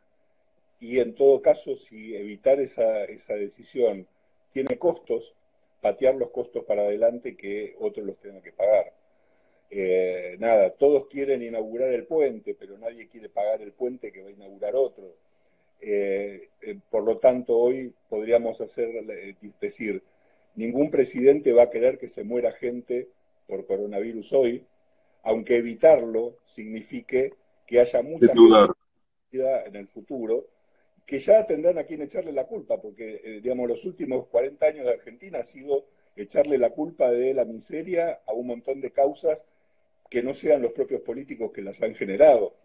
y 0.79 0.99
en 0.99 1.15
todo 1.15 1.41
caso 1.41 1.75
si 1.77 2.15
evitar 2.15 2.59
esa, 2.59 3.05
esa 3.05 3.33
decisión 3.33 4.07
tiene 4.53 4.77
costos, 4.77 5.33
patear 5.81 6.15
los 6.15 6.29
costos 6.29 6.63
para 6.65 6.83
adelante 6.83 7.35
que 7.35 7.75
otros 7.79 8.05
los 8.05 8.19
tengan 8.19 8.41
que 8.41 8.51
pagar. 8.51 8.93
Eh, 9.77 10.37
nada, 10.39 10.69
todos 10.69 11.07
quieren 11.07 11.43
inaugurar 11.43 11.91
el 11.91 12.05
puente, 12.05 12.55
pero 12.57 12.77
nadie 12.77 13.09
quiere 13.09 13.27
pagar 13.27 13.61
el 13.61 13.73
puente 13.73 14.09
que 14.09 14.21
va 14.21 14.29
a 14.29 14.31
inaugurar 14.31 14.73
otro. 14.73 15.17
Eh, 15.81 16.47
eh, 16.61 16.79
por 16.89 17.03
lo 17.03 17.17
tanto, 17.17 17.57
hoy 17.57 17.93
podríamos 18.07 18.61
hacer, 18.61 19.03
decir, 19.59 20.01
ningún 20.55 20.89
presidente 20.89 21.51
va 21.51 21.63
a 21.63 21.69
querer 21.69 21.97
que 21.97 22.07
se 22.07 22.23
muera 22.23 22.53
gente 22.53 23.09
por 23.47 23.65
coronavirus 23.65 24.31
hoy, 24.31 24.65
aunque 25.23 25.57
evitarlo 25.57 26.37
signifique 26.45 27.33
que 27.67 27.81
haya 27.81 28.01
mucha 28.01 28.31
vida 29.29 29.65
en 29.65 29.75
el 29.75 29.89
futuro, 29.89 30.47
que 31.05 31.19
ya 31.19 31.45
tendrán 31.45 31.79
a 31.79 31.83
quien 31.83 32.01
echarle 32.01 32.31
la 32.31 32.45
culpa, 32.45 32.79
porque, 32.81 33.41
digamos, 33.43 33.67
los 33.67 33.83
últimos 33.83 34.27
40 34.27 34.67
años 34.67 34.85
de 34.85 34.93
Argentina 34.93 35.39
ha 35.39 35.43
sido 35.43 35.85
echarle 36.15 36.57
la 36.57 36.69
culpa 36.69 37.11
de 37.11 37.33
la 37.33 37.43
miseria 37.43 38.21
a 38.25 38.31
un 38.31 38.47
montón 38.47 38.79
de 38.79 38.91
causas 38.91 39.43
que 40.15 40.23
no 40.23 40.33
sean 40.33 40.61
los 40.61 40.71
propios 40.71 41.01
políticos 41.01 41.51
que 41.51 41.61
las 41.61 41.81
han 41.81 41.93
generado. 41.93 42.55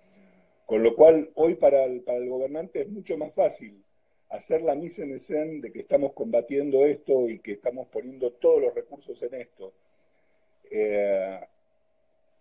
Con 0.67 0.85
lo 0.85 0.95
cual, 0.95 1.31
hoy 1.35 1.57
para 1.57 1.83
el, 1.83 2.05
gobernante 2.05 2.83
es 2.83 2.89
mucho 2.89 3.17
más 3.17 3.35
fácil 3.35 3.83
hacer 4.29 4.63
la 4.63 4.77
mise 4.77 5.03
en 5.03 5.17
escena 5.17 5.61
de 5.61 5.73
que 5.73 5.81
estamos 5.81 6.13
combatiendo 6.13 6.87
esto 6.87 7.29
y 7.29 7.41
que 7.41 7.51
estamos 7.51 7.89
poniendo 7.89 8.31
todos 8.35 8.63
los 8.63 8.73
recursos 8.73 9.21
en 9.25 9.35
esto. 9.35 9.73
Eh, 10.71 11.41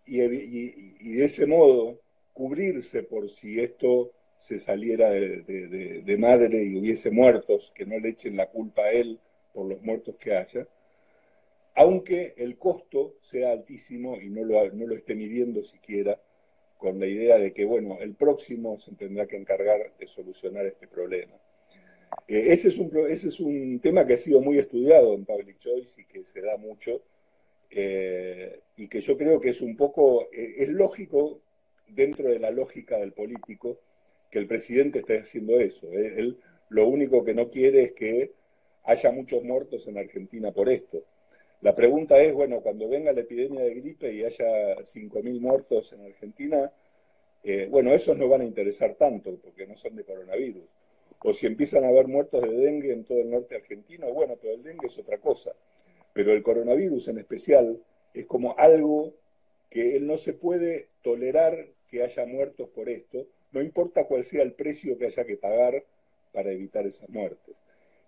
y, 0.06 0.18
de 0.18 1.24
ese 1.24 1.44
modo 1.44 1.98
cubrirse 2.32 3.02
por 3.02 3.28
si 3.30 3.58
esto 3.58 4.12
se 4.38 4.60
saliera 4.60 5.10
de, 5.10 6.16
madre 6.20 6.62
y 6.62 6.78
hubiese 6.78 7.10
muertos, 7.10 7.72
que 7.74 7.84
no 7.84 7.98
le 7.98 8.10
echen 8.10 8.36
la 8.36 8.46
culpa 8.46 8.82
a 8.82 8.92
él 8.92 9.18
por 9.52 9.66
los 9.66 9.82
muertos 9.82 10.14
que 10.20 10.36
haya, 10.36 10.68
aunque 11.74 12.34
el 12.36 12.56
costo 12.58 13.16
sea 13.22 13.52
altísimo 13.52 14.20
y 14.20 14.28
no 14.30 14.44
lo, 14.44 14.70
no 14.72 14.86
lo 14.86 14.94
esté 14.94 15.14
midiendo 15.14 15.62
siquiera 15.62 16.20
con 16.78 16.98
la 16.98 17.06
idea 17.06 17.38
de 17.38 17.52
que, 17.52 17.64
bueno, 17.64 17.98
el 18.00 18.14
próximo 18.14 18.78
se 18.80 18.94
tendrá 18.94 19.26
que 19.26 19.36
encargar 19.36 19.92
de 19.98 20.06
solucionar 20.06 20.66
este 20.66 20.88
problema. 20.88 21.34
Eh, 22.26 22.52
ese, 22.52 22.68
es 22.68 22.78
un, 22.78 22.90
ese 23.08 23.28
es 23.28 23.38
un 23.38 23.78
tema 23.80 24.06
que 24.06 24.14
ha 24.14 24.16
sido 24.16 24.40
muy 24.40 24.58
estudiado 24.58 25.14
en 25.14 25.24
Public 25.24 25.58
Choice 25.58 26.00
y 26.00 26.04
que 26.06 26.24
se 26.24 26.40
da 26.40 26.56
mucho, 26.56 27.02
eh, 27.70 28.60
y 28.76 28.88
que 28.88 29.00
yo 29.00 29.16
creo 29.16 29.40
que 29.40 29.50
es 29.50 29.60
un 29.60 29.76
poco, 29.76 30.28
eh, 30.32 30.54
es 30.58 30.68
lógico 30.70 31.40
dentro 31.88 32.28
de 32.28 32.38
la 32.38 32.50
lógica 32.50 32.98
del 32.98 33.12
político 33.12 33.78
que 34.30 34.38
el 34.38 34.46
presidente 34.46 35.00
esté 35.00 35.20
haciendo 35.20 35.60
eso. 35.60 35.92
Él 35.92 36.38
lo 36.70 36.86
único 36.86 37.24
que 37.24 37.34
no 37.34 37.50
quiere 37.50 37.82
es 37.82 37.92
que 37.92 38.32
haya 38.84 39.10
muchos 39.10 39.42
muertos 39.42 39.86
en 39.86 39.98
Argentina 39.98 40.52
por 40.52 40.68
esto. 40.68 41.04
La 41.62 41.74
pregunta 41.74 42.18
es, 42.22 42.32
bueno, 42.32 42.60
cuando 42.62 42.88
venga 42.88 43.12
la 43.12 43.20
epidemia 43.20 43.60
de 43.60 43.74
gripe 43.74 44.12
y 44.12 44.24
haya 44.24 44.76
5.000 44.78 45.40
muertos 45.40 45.92
en 45.92 46.06
Argentina, 46.06 46.72
eh, 47.42 47.68
bueno, 47.70 47.92
esos 47.92 48.16
no 48.16 48.28
van 48.28 48.40
a 48.42 48.44
interesar 48.44 48.94
tanto 48.94 49.36
porque 49.36 49.66
no 49.66 49.76
son 49.76 49.96
de 49.96 50.04
coronavirus. 50.04 50.64
o 51.22 51.34
si 51.34 51.46
empiezan 51.46 51.84
a 51.84 51.88
haber 51.88 52.08
muertos 52.08 52.40
de 52.42 52.56
dengue 52.56 52.92
en 52.92 53.04
todo 53.04 53.18
el 53.18 53.30
norte 53.30 53.56
argentino, 53.56 54.10
bueno, 54.12 54.36
pero 54.40 54.54
el 54.54 54.62
dengue 54.62 54.86
es 54.86 54.98
otra 54.98 55.18
cosa. 55.18 55.52
Pero 56.14 56.32
el 56.32 56.42
coronavirus 56.42 57.08
en 57.08 57.18
especial 57.18 57.78
es 58.14 58.26
como 58.26 58.56
algo 58.56 59.12
que 59.68 59.96
él 59.96 60.06
no 60.06 60.16
se 60.16 60.32
puede 60.32 60.88
tolerar 61.02 61.66
que 61.88 62.02
haya 62.02 62.24
muertos 62.24 62.70
por 62.70 62.88
esto, 62.88 63.26
no 63.52 63.60
importa 63.60 64.04
cuál 64.04 64.24
sea 64.24 64.42
el 64.42 64.52
precio 64.54 64.96
que 64.96 65.06
haya 65.06 65.24
que 65.24 65.36
pagar 65.36 65.84
para 66.32 66.52
evitar 66.52 66.86
esas 66.86 67.08
muertes. 67.10 67.54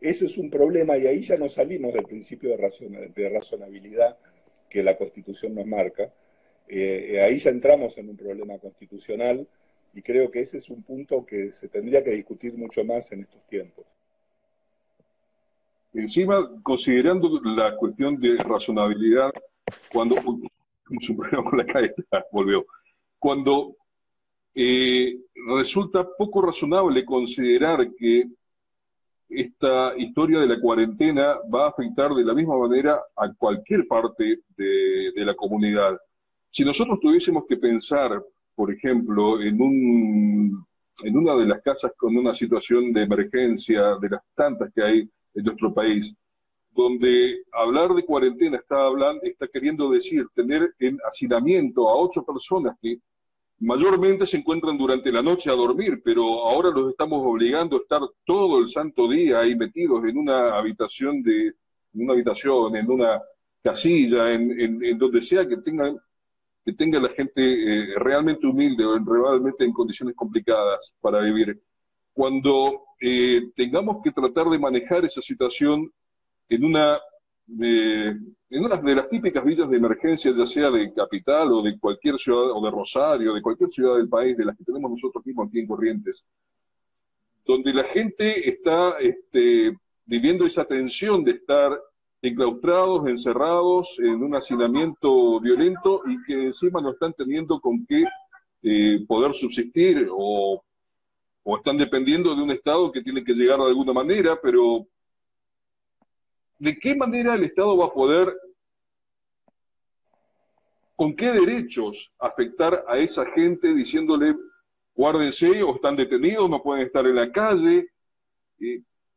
Eso 0.02 0.26
es 0.26 0.36
un 0.36 0.50
problema 0.50 0.98
y 0.98 1.06
ahí 1.06 1.22
ya 1.22 1.36
no 1.36 1.48
salimos 1.48 1.94
del 1.94 2.02
principio 2.02 2.50
de, 2.50 3.28
razonabilidad 3.28 4.18
que 4.68 4.82
la 4.82 4.96
Constitución 4.96 5.54
nos 5.54 5.64
marca. 5.64 6.12
Eh, 6.66 7.22
ahí 7.24 7.38
ya 7.38 7.50
entramos 7.50 7.96
en 7.98 8.08
un 8.08 8.16
problema 8.16 8.58
constitucional 8.58 9.46
y 9.94 10.02
creo 10.02 10.28
que 10.28 10.40
ese 10.40 10.56
es 10.56 10.68
un 10.70 10.82
punto 10.82 11.24
que 11.24 11.52
se 11.52 11.68
tendría 11.68 12.02
que 12.02 12.10
discutir 12.10 12.54
mucho 12.54 12.84
más 12.84 13.12
en 13.12 13.20
estos 13.20 13.46
tiempos. 13.46 13.86
Encima, 15.94 16.50
considerando 16.64 17.40
la 17.44 17.76
cuestión 17.76 18.18
de 18.18 18.38
razonabilidad, 18.38 19.30
cuando 19.92 20.16
la 20.16 20.22
volvió. 22.32 22.66
Cuando 23.20 23.76
eh, 24.52 25.16
resulta 25.46 26.08
poco 26.18 26.42
razonable 26.42 27.04
considerar 27.04 27.88
que 27.94 28.26
esta 29.34 29.96
historia 29.96 30.40
de 30.40 30.46
la 30.46 30.60
cuarentena 30.60 31.38
va 31.52 31.66
a 31.66 31.68
afectar 31.70 32.14
de 32.14 32.24
la 32.24 32.34
misma 32.34 32.58
manera 32.58 33.00
a 33.16 33.32
cualquier 33.32 33.86
parte 33.86 34.40
de, 34.56 35.12
la 35.16 35.34
comunidad. 35.34 35.98
Si 36.50 36.64
nosotros 36.64 36.98
tuviésemos 37.00 37.44
que 37.48 37.56
pensar, 37.56 38.22
por 38.54 38.72
ejemplo, 38.72 39.40
en, 39.40 39.60
un, 39.60 40.66
en 41.02 41.16
una 41.16 41.34
de 41.36 41.46
las 41.46 41.62
casas 41.62 41.92
con 41.96 42.16
una 42.16 42.34
situación 42.34 42.92
de 42.92 43.02
emergencia, 43.02 43.96
de 44.00 44.10
las 44.10 44.22
tantas 44.34 44.70
que 44.74 44.82
hay 44.82 45.10
en 45.34 45.44
nuestro 45.44 45.72
país, 45.72 46.14
donde 46.70 47.42
hablar 47.52 47.94
de 47.94 48.04
cuarentena 48.04 48.56
está, 48.56 48.86
hablando, 48.86 49.22
está 49.24 49.46
queriendo 49.48 49.90
decir 49.90 50.26
tener 50.34 50.74
en 50.78 50.98
hacinamiento 51.08 51.88
a 51.88 51.96
ocho 51.96 52.24
personas 52.24 52.76
que 52.80 52.98
mayormente 53.62 54.26
se 54.26 54.36
encuentran 54.36 54.76
durante 54.76 55.12
la 55.12 55.22
noche 55.22 55.48
a 55.48 55.54
dormir, 55.54 56.02
pero 56.04 56.24
ahora 56.48 56.70
los 56.70 56.90
estamos 56.90 57.22
obligando 57.24 57.76
a 57.76 57.80
estar 57.80 58.00
todo 58.24 58.58
el 58.58 58.68
santo 58.68 59.08
día 59.08 59.40
ahí 59.40 59.54
metidos 59.54 60.04
en 60.04 60.18
una 60.18 60.56
habitación 60.56 61.22
de, 61.22 61.46
en 61.46 62.02
una 62.04 62.12
habitación, 62.12 62.74
en 62.74 62.90
una 62.90 63.22
casilla, 63.62 64.32
en, 64.32 64.98
donde 64.98 65.22
sea 65.22 65.46
que 65.46 65.58
tengan 65.58 65.96
que 66.64 66.72
tenga 66.74 67.00
la 67.00 67.08
gente 67.08 67.42
eh, 67.42 67.94
realmente 67.96 68.46
humilde 68.46 68.84
o 68.84 68.96
realmente 68.98 69.64
en 69.64 69.72
condiciones 69.72 70.14
complicadas 70.14 70.94
para 71.00 71.20
vivir. 71.20 71.60
Cuando 72.12 72.84
eh, 73.00 73.50
tengamos 73.56 73.96
que 74.02 74.12
tratar 74.12 74.48
de 74.48 74.60
manejar 74.60 75.04
esa 75.04 75.20
situación 75.20 75.92
en 76.48 76.64
una, 76.64 77.00
en 77.48 78.64
una 78.64 78.76
de 78.76 78.94
las 78.94 79.08
típicas 79.08 79.44
villas 79.44 79.68
de 79.68 79.76
emergencia, 79.76 80.32
ya 80.32 80.46
sea 80.46 80.70
de 80.70 80.92
capital 80.92 81.52
o 81.52 81.62
de 81.62 81.78
cualquier 81.78 82.18
ciudad, 82.18 82.50
o 82.52 82.64
de 82.64 82.70
Rosario, 82.70 83.34
de 83.34 83.42
cualquier 83.42 83.70
ciudad 83.70 83.96
del 83.96 84.08
país, 84.08 84.36
de 84.36 84.44
las 84.44 84.56
que 84.56 84.64
tenemos 84.64 84.90
nosotros 84.90 85.24
mismos 85.24 85.48
aquí 85.48 85.60
en 85.60 85.66
Corrientes, 85.66 86.24
donde 87.44 87.74
la 87.74 87.84
gente 87.84 88.48
está 88.48 88.98
este, 89.00 89.76
viviendo 90.04 90.46
esa 90.46 90.64
tensión 90.64 91.24
de 91.24 91.32
estar 91.32 91.80
enclaustrados, 92.22 93.08
encerrados 93.08 93.96
en 93.98 94.22
un 94.22 94.34
hacinamiento 94.36 95.40
violento 95.40 96.02
y 96.06 96.22
que 96.22 96.44
encima 96.44 96.80
no 96.80 96.92
están 96.92 97.12
teniendo 97.12 97.60
con 97.60 97.84
qué 97.84 98.04
eh, 98.62 99.04
poder 99.08 99.34
subsistir 99.34 100.08
o, 100.10 100.62
o, 101.42 101.56
están 101.56 101.76
dependiendo 101.76 102.34
de 102.36 102.42
un 102.42 102.52
Estado 102.52 102.92
que 102.92 103.02
tiene 103.02 103.24
que 103.24 103.34
llegar 103.34 103.58
de 103.58 103.66
alguna 103.66 103.92
manera, 103.92 104.38
pero 104.40 104.86
¿de 106.62 106.78
qué 106.78 106.94
manera 106.94 107.34
el 107.34 107.42
Estado 107.42 107.76
va 107.76 107.86
a 107.86 107.92
poder, 107.92 108.32
con 110.94 111.16
qué 111.16 111.32
derechos 111.32 112.12
afectar 112.20 112.84
a 112.86 112.98
esa 112.98 113.26
gente 113.26 113.74
diciéndole, 113.74 114.36
guárdense 114.94 115.60
o 115.64 115.74
están 115.74 115.96
detenidos, 115.96 116.48
no 116.48 116.62
pueden 116.62 116.86
estar 116.86 117.04
en 117.04 117.16
la 117.16 117.32
calle? 117.32 117.88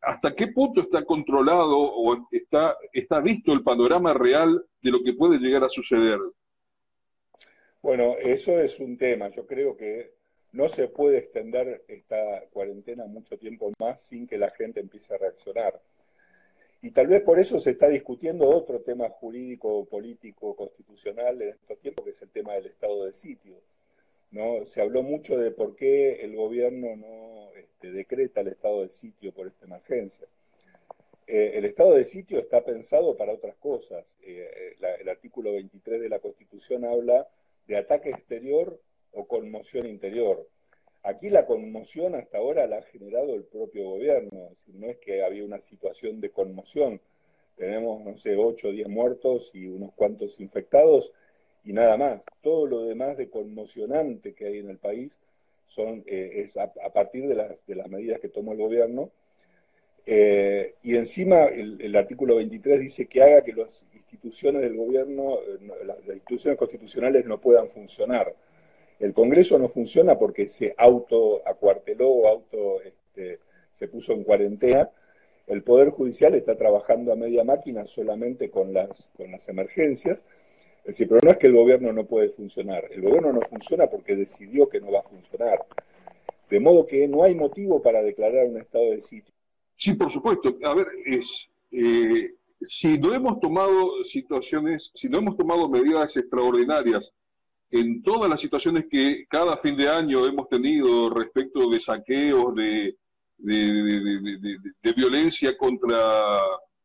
¿Hasta 0.02 0.34
qué 0.34 0.48
punto 0.48 0.82
está 0.82 1.06
controlado 1.06 1.78
o 1.78 2.28
está 2.32 3.20
visto 3.22 3.54
el 3.54 3.62
panorama 3.62 4.12
real 4.16 4.66
de 4.82 4.90
lo 4.90 5.04
que 5.04 5.14
puede 5.14 5.38
llegar 5.38 5.64
a 5.64 5.70
suceder? 5.70 6.20
Bueno, 7.84 8.16
eso 8.18 8.60
es 8.60 8.80
un 8.80 8.98
tema. 8.98 9.30
Yo 9.30 9.46
creo 9.46 9.78
que 9.78 10.16
no 10.52 10.68
se 10.68 10.88
puede 10.88 11.20
extender 11.20 11.86
esta 11.88 12.42
cuarentena 12.50 13.06
mucho 13.06 13.38
tiempo 13.38 13.72
más 13.78 14.02
sin 14.02 14.26
que 14.26 14.40
la 14.40 14.50
gente 14.50 14.80
empiece 14.80 15.14
a 15.14 15.20
reaccionar. 15.20 15.80
Y 16.86 16.92
tal 16.92 17.08
vez 17.08 17.24
por 17.24 17.40
eso 17.40 17.58
se 17.58 17.72
está 17.72 17.88
discutiendo 17.88 18.48
otro 18.48 18.80
tema 18.80 19.10
jurídico, 19.10 19.86
político, 19.86 20.56
constitucional 20.56 21.42
en 21.42 21.50
estos 21.50 21.80
tiempos, 21.80 22.06
que 22.06 22.12
es 22.12 22.22
el 22.22 22.30
tema 22.30 22.54
del 22.54 22.68
estado 22.68 23.06
de 23.06 23.14
sitio. 23.14 23.56
¿no? 24.30 24.68
Se 24.68 24.82
habló 24.82 25.02
mucho 25.02 25.36
de 25.36 25.50
por 25.50 25.76
qué 25.76 26.24
el 26.24 26.36
gobierno 26.36 26.96
no 26.96 27.50
este, 27.56 27.92
decreta 27.92 28.42
el 28.42 28.50
estado 28.50 28.84
de 28.84 28.90
sitio 28.90 29.32
por 29.32 29.48
esta 29.48 29.66
emergencia. 29.66 30.28
Eh, 31.26 31.54
el 31.56 31.66
estado 31.66 31.96
de 31.96 32.06
sitio 32.06 32.38
está 32.38 32.64
pensado 32.64 33.18
para 33.18 33.34
otras 33.34 33.56
cosas. 33.56 34.06
Eh, 34.22 34.76
el 35.00 35.10
artículo 35.10 35.54
23 35.54 36.00
de 36.00 36.10
la 36.10 36.20
Constitución 36.20 36.86
habla 36.86 37.28
de 37.66 37.78
ataque 37.78 38.12
exterior 38.12 38.80
o 39.12 39.26
conmoción 39.28 39.88
interior. 39.88 40.48
Aquí 41.06 41.30
la 41.30 41.46
conmoción 41.46 42.16
hasta 42.16 42.40
ahora 42.40 42.66
la 42.66 42.78
ha 42.78 42.82
generado 42.82 43.36
el 43.36 43.44
propio 43.44 43.90
gobierno, 43.90 44.50
no 44.74 44.88
es 44.88 44.98
que 44.98 45.24
había 45.24 45.46
una 45.46 45.62
situación 45.62 46.20
de 46.20 46.32
conmoción. 46.32 47.00
Tenemos, 47.56 48.04
no 48.04 48.18
sé, 48.18 48.36
8 48.36 48.70
o 48.70 48.72
10 48.72 48.90
muertos 48.90 49.52
y 49.54 49.68
unos 49.68 49.94
cuantos 49.94 50.40
infectados 50.40 51.14
y 51.64 51.74
nada 51.74 51.96
más. 51.96 52.22
Todo 52.42 52.66
lo 52.66 52.86
demás 52.86 53.18
de 53.18 53.30
conmocionante 53.30 54.34
que 54.34 54.48
hay 54.48 54.58
en 54.58 54.72
el 54.72 54.80
país 54.80 55.16
son, 55.68 56.04
eh, 56.08 56.44
es 56.44 56.58
a, 56.58 56.74
partir 56.92 57.28
de 57.28 57.36
las, 57.36 57.52
de 57.68 57.76
las 57.76 57.88
medidas 57.88 58.20
que 58.20 58.30
tomó 58.30 58.54
el 58.54 58.58
gobierno. 58.58 59.12
Eh, 60.08 60.74
y 60.82 60.96
encima 60.96 61.46
el, 61.46 61.96
artículo 61.96 62.38
23 62.38 62.80
dice 62.80 63.06
que 63.06 63.22
haga 63.22 63.44
que 63.44 63.54
las 63.54 63.86
instituciones 63.94 64.64
del 64.64 64.76
gobierno, 64.76 65.38
eh, 65.40 65.86
las 65.86 66.00
instituciones 66.08 66.58
constitucionales 66.58 67.26
no 67.26 67.40
puedan 67.40 67.68
funcionar. 67.70 68.34
El 69.00 69.14
Congreso 69.14 69.58
no 69.60 69.70
funciona 69.70 70.18
porque 70.18 70.48
se 70.48 70.74
auto 70.78 71.42
acuarteló, 71.48 72.28
auto 72.28 72.82
este, 72.82 73.40
se 73.74 73.88
puso 73.88 74.14
en 74.14 74.24
cuarentena. 74.24 74.90
El 75.48 75.64
Poder 75.64 75.90
Judicial 75.90 76.34
está 76.34 76.56
trabajando 76.58 77.12
a 77.12 77.16
media 77.16 77.44
máquina 77.44 77.86
solamente 77.86 78.50
con 78.50 78.74
las, 78.74 79.10
con 79.16 79.32
las 79.32 79.48
emergencias. 79.50 80.26
Es 80.80 80.86
decir, 80.86 81.08
pero 81.08 81.22
no 81.24 81.32
es 81.32 81.38
que 81.38 81.48
el 81.48 81.54
gobierno 81.56 81.92
no 81.92 82.06
puede 82.06 82.30
funcionar. 82.30 82.86
El 82.92 83.02
gobierno 83.02 83.34
no 83.34 83.42
funciona 83.42 83.88
porque 83.88 84.16
decidió 84.16 84.70
que 84.70 84.80
no 84.80 84.92
va 84.92 85.00
a 85.00 85.04
funcionar. 85.04 85.66
De 86.50 86.60
modo 86.60 86.86
que 86.86 87.08
no 87.08 87.24
hay 87.24 87.36
motivo 87.36 87.82
para 87.82 88.02
declarar 88.02 88.46
un 88.48 88.58
estado 88.58 88.92
de 88.92 89.02
sitio. 89.02 89.34
Sí, 89.76 89.94
por 89.94 90.12
supuesto. 90.12 90.56
A 90.64 90.74
ver, 90.74 90.88
es, 91.06 91.50
eh, 91.72 92.34
si 92.62 92.98
no 92.98 93.14
hemos 93.14 93.40
tomado 93.40 94.04
situaciones, 94.04 94.92
si 94.94 95.10
no 95.10 95.18
hemos 95.18 95.38
tomado 95.38 95.68
medidas 95.68 96.16
extraordinarias 96.16 97.14
en 97.80 98.02
todas 98.02 98.30
las 98.30 98.40
situaciones 98.40 98.86
que 98.90 99.26
cada 99.28 99.58
fin 99.58 99.76
de 99.76 99.90
año 99.90 100.26
hemos 100.26 100.48
tenido 100.48 101.10
respecto 101.10 101.70
de 101.70 101.82
saqueos, 101.82 102.56
de, 102.56 102.96
de, 103.38 104.94
violencia 104.96 105.58
contra 105.58 105.98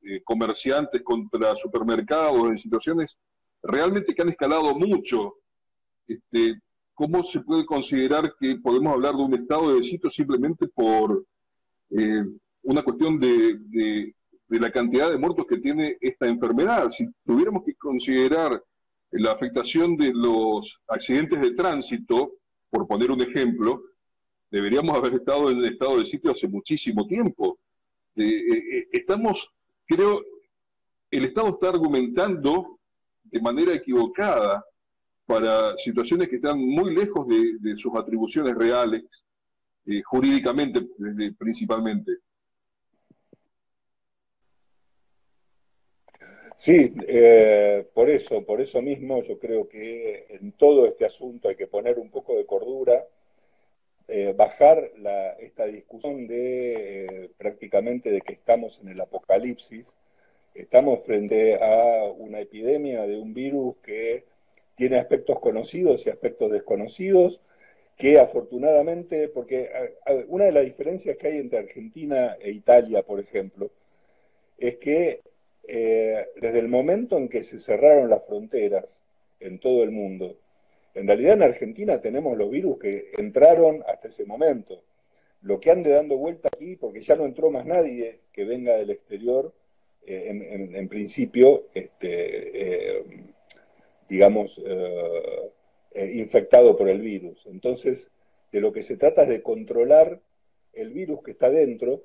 eh, 0.03 0.21
comerciantes, 0.25 1.01
contra 1.03 1.55
supermercados, 1.55 2.49
en 2.49 2.59
situaciones 2.59 3.17
realmente 3.63 4.13
que 4.13 4.23
han 4.23 4.31
escalado 4.31 4.75
mucho, 4.75 5.35
este, 6.09 6.61
¿cómo 6.93 7.23
se 7.23 7.39
puede 7.41 7.65
considerar 7.65 8.35
que 8.41 8.57
podemos 8.57 8.93
hablar 8.93 9.15
de 9.15 9.23
un 9.23 9.35
estado 9.35 9.77
de 9.77 9.85
sitio 9.85 10.11
simplemente 10.11 10.67
por 10.67 11.25
eh, 11.91 12.25
una 12.63 12.83
cuestión 12.83 13.21
de 13.21 14.13
la 14.49 14.73
cantidad 14.73 15.09
de 15.09 15.19
muertos 15.19 15.47
que 15.47 15.59
tiene 15.59 15.97
esta 16.01 16.27
enfermedad? 16.27 16.91
Si 16.91 17.07
tuviéramos 17.25 17.63
que 17.65 17.77
considerar 17.77 18.61
la 19.13 19.33
afectación 19.33 19.97
de 19.97 20.13
los 20.15 20.81
accidentes 20.87 21.41
de 21.41 21.53
tránsito, 21.53 22.35
por 22.71 22.87
poner 22.87 23.11
un 23.11 23.21
ejemplo, 23.21 23.83
deberíamos 24.51 24.97
haber 24.97 25.15
estado 25.15 25.51
en 25.51 25.65
estado 25.65 25.99
de 25.99 26.05
sitio 26.05 26.31
hace 26.31 26.49
muchísimo 26.49 27.07
tiempo. 27.07 27.59
Eh, 28.17 28.25
eh, 28.25 28.65
eh, 28.73 28.89
estamos, 28.93 29.49
creo, 29.87 30.23
el 31.11 31.25
Estado 31.25 31.49
está 31.49 31.71
argumentando 31.71 32.79
de 33.25 33.41
manera 33.41 33.75
equivocada 33.75 34.65
para 35.27 35.77
situaciones 35.79 36.29
que 36.29 36.37
están 36.37 36.59
muy 36.59 36.95
lejos 36.95 37.27
de, 37.29 37.77
sus 37.77 37.95
atribuciones 37.95 38.55
reales, 38.55 39.05
jurídicamente 40.05 40.89
principalmente. 41.39 42.19
Sí, 46.61 46.93
eh, 47.09 47.87
por 47.95 48.11
eso, 48.11 48.45
por 48.45 48.61
eso 48.61 48.83
mismo 48.83 49.23
yo 49.23 49.39
creo 49.39 49.67
que 49.67 50.27
en 50.29 50.53
todo 50.53 50.87
este 50.87 51.07
asunto 51.07 51.49
hay 51.49 51.57
que 51.57 51.67
poner 51.67 51.99
un 51.99 52.11
poco 52.11 52.37
de 52.37 52.45
cordura, 52.45 53.07
eh, 54.09 54.35
bajar 54.37 54.91
esta 55.39 55.65
discusión 55.67 56.27
de 56.27 57.31
básicamente 57.43 58.11
de 58.11 58.21
que 58.21 58.35
estamos 58.35 58.79
en 58.83 58.89
el 58.89 59.01
apocalipsis, 59.01 59.87
estamos 60.55 61.03
frente 61.05 61.57
a 61.63 62.05
una 62.11 62.41
epidemia 62.41 63.07
de 63.07 63.17
un 63.17 63.33
virus 63.33 63.77
que 63.83 64.25
tiene 64.77 64.99
aspectos 64.99 65.41
conocidos 65.41 66.07
y 66.07 66.11
aspectos 66.11 66.53
desconocidos, 66.53 67.41
que 67.97 68.19
afortunadamente, 68.19 69.29
porque 69.29 69.71
una 70.29 70.45
de 70.47 70.53
las 70.53 70.65
diferencias 70.65 71.17
que 71.17 71.29
hay 71.29 71.39
entre 71.39 71.61
Argentina 71.61 72.37
e 72.41 72.51
Italia, 72.51 73.03
por 73.03 73.19
ejemplo, 73.21 73.71
es 74.59 74.77
que 74.77 75.21
eh, 75.73 76.27
desde 76.35 76.59
el 76.59 76.67
momento 76.67 77.17
en 77.17 77.29
que 77.29 77.45
se 77.45 77.61
cerraron 77.61 78.11
las 78.11 78.27
fronteras 78.27 78.87
en 79.39 79.61
todo 79.61 79.85
el 79.85 79.93
mundo, 79.93 80.37
en 80.95 81.07
realidad 81.07 81.35
en 81.35 81.45
Argentina 81.45 82.01
tenemos 82.01 82.37
los 82.37 82.51
virus 82.51 82.81
que 82.81 83.13
entraron 83.17 83.85
hasta 83.87 84.09
ese 84.09 84.25
momento. 84.25 84.83
Lo 85.43 85.61
que 85.61 85.71
ande 85.71 85.91
dando 85.91 86.17
vuelta 86.17 86.49
aquí, 86.53 86.75
porque 86.75 87.03
ya 87.03 87.15
no 87.15 87.25
entró 87.25 87.53
más 87.53 87.65
nadie 87.67 88.19
que 88.33 88.45
venga 88.45 88.77
del 88.77 88.91
exterior, 88.91 89.55
eh, 90.05 90.71
en, 90.75 90.89
principio, 90.89 91.67
este, 91.73 92.97
eh, 92.99 93.05
digamos, 94.09 94.61
infectado 95.95 96.77
por 96.77 96.89
el 96.89 97.01
virus. 97.01 97.47
Entonces, 97.47 98.11
de 98.51 98.61
lo 98.61 98.73
que 98.73 98.83
se 98.83 98.97
trata 98.97 99.23
es 99.23 99.29
de 99.29 99.43
controlar 99.43 100.21
el 100.73 100.91
virus 100.91 101.23
que 101.23 101.31
está 101.31 101.49
dentro, 101.49 102.03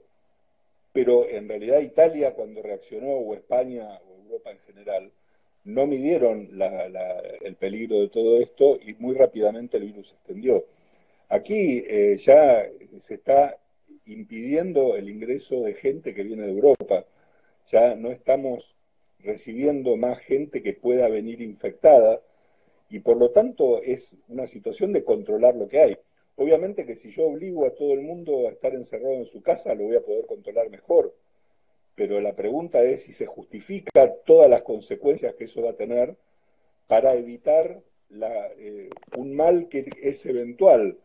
pero 0.96 1.28
en 1.28 1.50
realidad 1.50 1.82
Italia 1.82 2.34
cuando 2.34 2.62
reaccionó, 2.62 3.10
o 3.10 3.34
España, 3.34 4.00
o 4.08 4.24
Europa 4.24 4.52
en 4.52 4.60
general, 4.60 5.12
no 5.66 5.86
midieron 5.88 6.50
el 7.42 7.56
peligro 7.56 8.00
de 8.00 8.08
todo 8.08 8.40
esto 8.40 8.80
y 8.82 8.94
muy 8.94 9.14
rápidamente 9.14 9.76
el 9.76 9.88
virus 9.88 10.12
se 10.12 10.16
extendió. 10.16 10.66
Aquí 11.28 11.84
eh, 11.86 12.16
ya 12.18 12.66
se 13.00 13.16
está 13.16 13.58
impidiendo 14.06 14.96
el 14.96 15.10
ingreso 15.10 15.64
de 15.64 15.74
gente 15.74 16.14
que 16.14 16.24
viene 16.24 16.44
de 16.44 16.54
Europa. 16.54 17.04
Ya 17.68 17.96
no 17.96 18.10
estamos 18.12 18.74
recibiendo 19.20 19.98
más 19.98 20.20
gente 20.20 20.64
que 20.64 20.72
pueda 20.72 21.10
venir 21.10 21.42
infectada 21.42 22.22
y 22.90 23.00
por 23.00 23.18
lo 23.18 23.32
tanto 23.32 23.82
es 23.84 24.16
una 24.30 24.48
situación 24.48 24.94
de 24.94 25.04
controlar 25.04 25.58
lo 25.58 25.68
que 25.68 25.82
hay. 25.82 25.98
Obviamente 26.38 26.86
que 26.86 26.96
si 26.96 27.12
yo 27.12 27.28
obligo 27.28 27.66
a 27.66 27.74
todo 27.74 27.94
el 27.94 28.02
mundo 28.02 28.48
a 28.48 28.52
estar 28.52 28.74
encerrado 28.74 29.16
en 29.16 29.26
su 29.26 29.42
casa, 29.42 29.74
lo 29.74 29.86
voy 29.86 29.96
a 29.96 30.04
poder 30.04 30.26
controlar 30.26 30.70
mejor 30.70 31.14
pero 31.96 32.20
la 32.20 32.36
pregunta 32.36 32.84
es 32.84 33.04
si 33.04 33.14
se 33.14 33.26
justifica 33.26 34.14
todas 34.26 34.50
las 34.50 34.62
consecuencias 34.64 35.34
que 35.36 35.46
eso 35.46 35.64
va 35.64 35.72
a 35.72 35.78
tener 35.78 36.16
para 36.88 37.16
evitar 37.16 37.82
eh, 38.58 38.90
un 39.18 39.36
mal 39.36 39.70
que 39.70 39.90
es 40.02 40.26
eventual, 40.26 41.00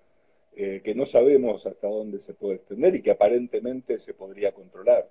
eh, 0.57 0.83
que 0.85 0.95
no 0.95 1.07
sabemos 1.07 1.65
hasta 1.65 1.87
dónde 1.87 2.19
se 2.19 2.35
puede 2.35 2.57
extender 2.57 2.97
y 2.97 3.03
que 3.03 3.13
aparentemente 3.13 4.01
se 4.01 4.15
podría 4.15 4.53
controlar. 4.53 5.09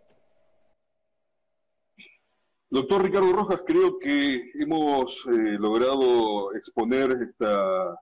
Doctor 2.70 3.04
Ricardo 3.04 3.32
Rojas, 3.32 3.62
creo 3.66 3.98
que 3.98 4.52
hemos 4.60 5.26
eh, 5.26 5.58
logrado 5.58 6.54
exponer 6.54 7.12
esta, 7.14 8.00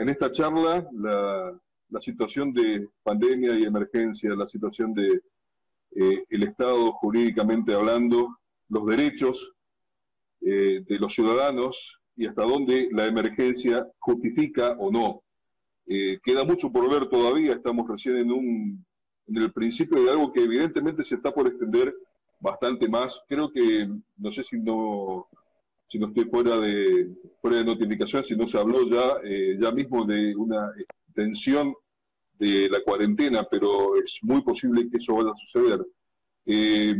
en 0.00 0.08
esta 0.08 0.30
charla 0.30 0.86
la 1.90 2.00
situación 2.00 2.52
de 2.52 2.88
pandemia 3.02 3.58
y 3.58 3.64
emergencia, 3.64 4.34
la 4.34 4.46
situación 4.46 4.92
de 4.92 5.20
eh, 5.96 6.24
el 6.28 6.42
Estado 6.42 6.92
jurídicamente 6.92 7.74
hablando, 7.74 8.36
los 8.68 8.86
derechos 8.86 9.52
eh, 10.42 10.84
de 10.86 10.98
los 10.98 11.14
ciudadanos 11.14 11.98
y 12.16 12.26
hasta 12.26 12.42
dónde 12.42 12.88
la 12.92 13.06
emergencia 13.06 13.86
justifica 13.98 14.76
o 14.78 14.90
no. 14.90 15.22
Eh, 15.86 16.18
queda 16.22 16.44
mucho 16.44 16.70
por 16.70 16.90
ver 16.90 17.08
todavía, 17.08 17.52
estamos 17.52 17.88
recién 17.88 18.16
en, 18.16 18.30
un, 18.30 18.86
en 19.26 19.36
el 19.36 19.52
principio 19.52 20.02
de 20.02 20.10
algo 20.10 20.32
que 20.32 20.44
evidentemente 20.44 21.02
se 21.02 21.14
está 21.14 21.32
por 21.32 21.46
extender 21.46 21.94
bastante 22.40 22.88
más. 22.88 23.20
Creo 23.26 23.50
que, 23.50 23.88
no 24.18 24.30
sé 24.30 24.42
si 24.42 24.58
no, 24.58 25.26
si 25.88 25.98
no 25.98 26.08
estoy 26.08 26.24
fuera 26.26 26.58
de, 26.58 27.08
fuera 27.40 27.58
de 27.58 27.64
notificación, 27.64 28.24
si 28.24 28.36
no 28.36 28.46
se 28.46 28.58
habló 28.58 28.88
ya, 28.88 29.16
ya 29.58 29.72
mismo 29.72 30.04
de 30.04 30.36
una 30.36 30.70
extensión 30.78 31.74
de 32.38 32.68
la 32.68 32.80
cuarentena, 32.82 33.46
pero 33.50 33.96
es 33.96 34.18
muy 34.22 34.42
posible 34.42 34.88
que 34.88 34.98
eso 34.98 35.14
vaya 35.14 35.30
a 35.30 35.34
suceder. 35.34 35.84
Eh, 36.46 36.94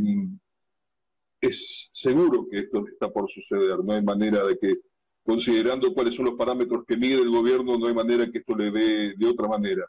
es 1.40 1.88
seguro 1.92 2.46
que 2.51 2.61
esto 2.61 2.85
está 2.88 3.11
por 3.11 3.31
suceder, 3.31 3.83
no 3.85 3.92
hay 3.92 4.03
manera 4.03 4.44
de 4.44 4.59
que, 4.59 4.74
considerando 5.22 5.94
cuáles 5.94 6.14
son 6.14 6.27
los 6.27 6.35
parámetros 6.35 6.85
que 6.87 6.96
mide 6.96 7.22
el 7.22 7.31
gobierno, 7.31 7.79
no 7.79 7.87
hay 7.87 7.94
manera 7.94 8.29
que 8.31 8.38
esto 8.38 8.57
le 8.57 8.70
dé 8.70 9.14
de 9.16 9.27
otra 9.27 9.46
manera. 9.46 9.87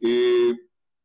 Eh, 0.00 0.52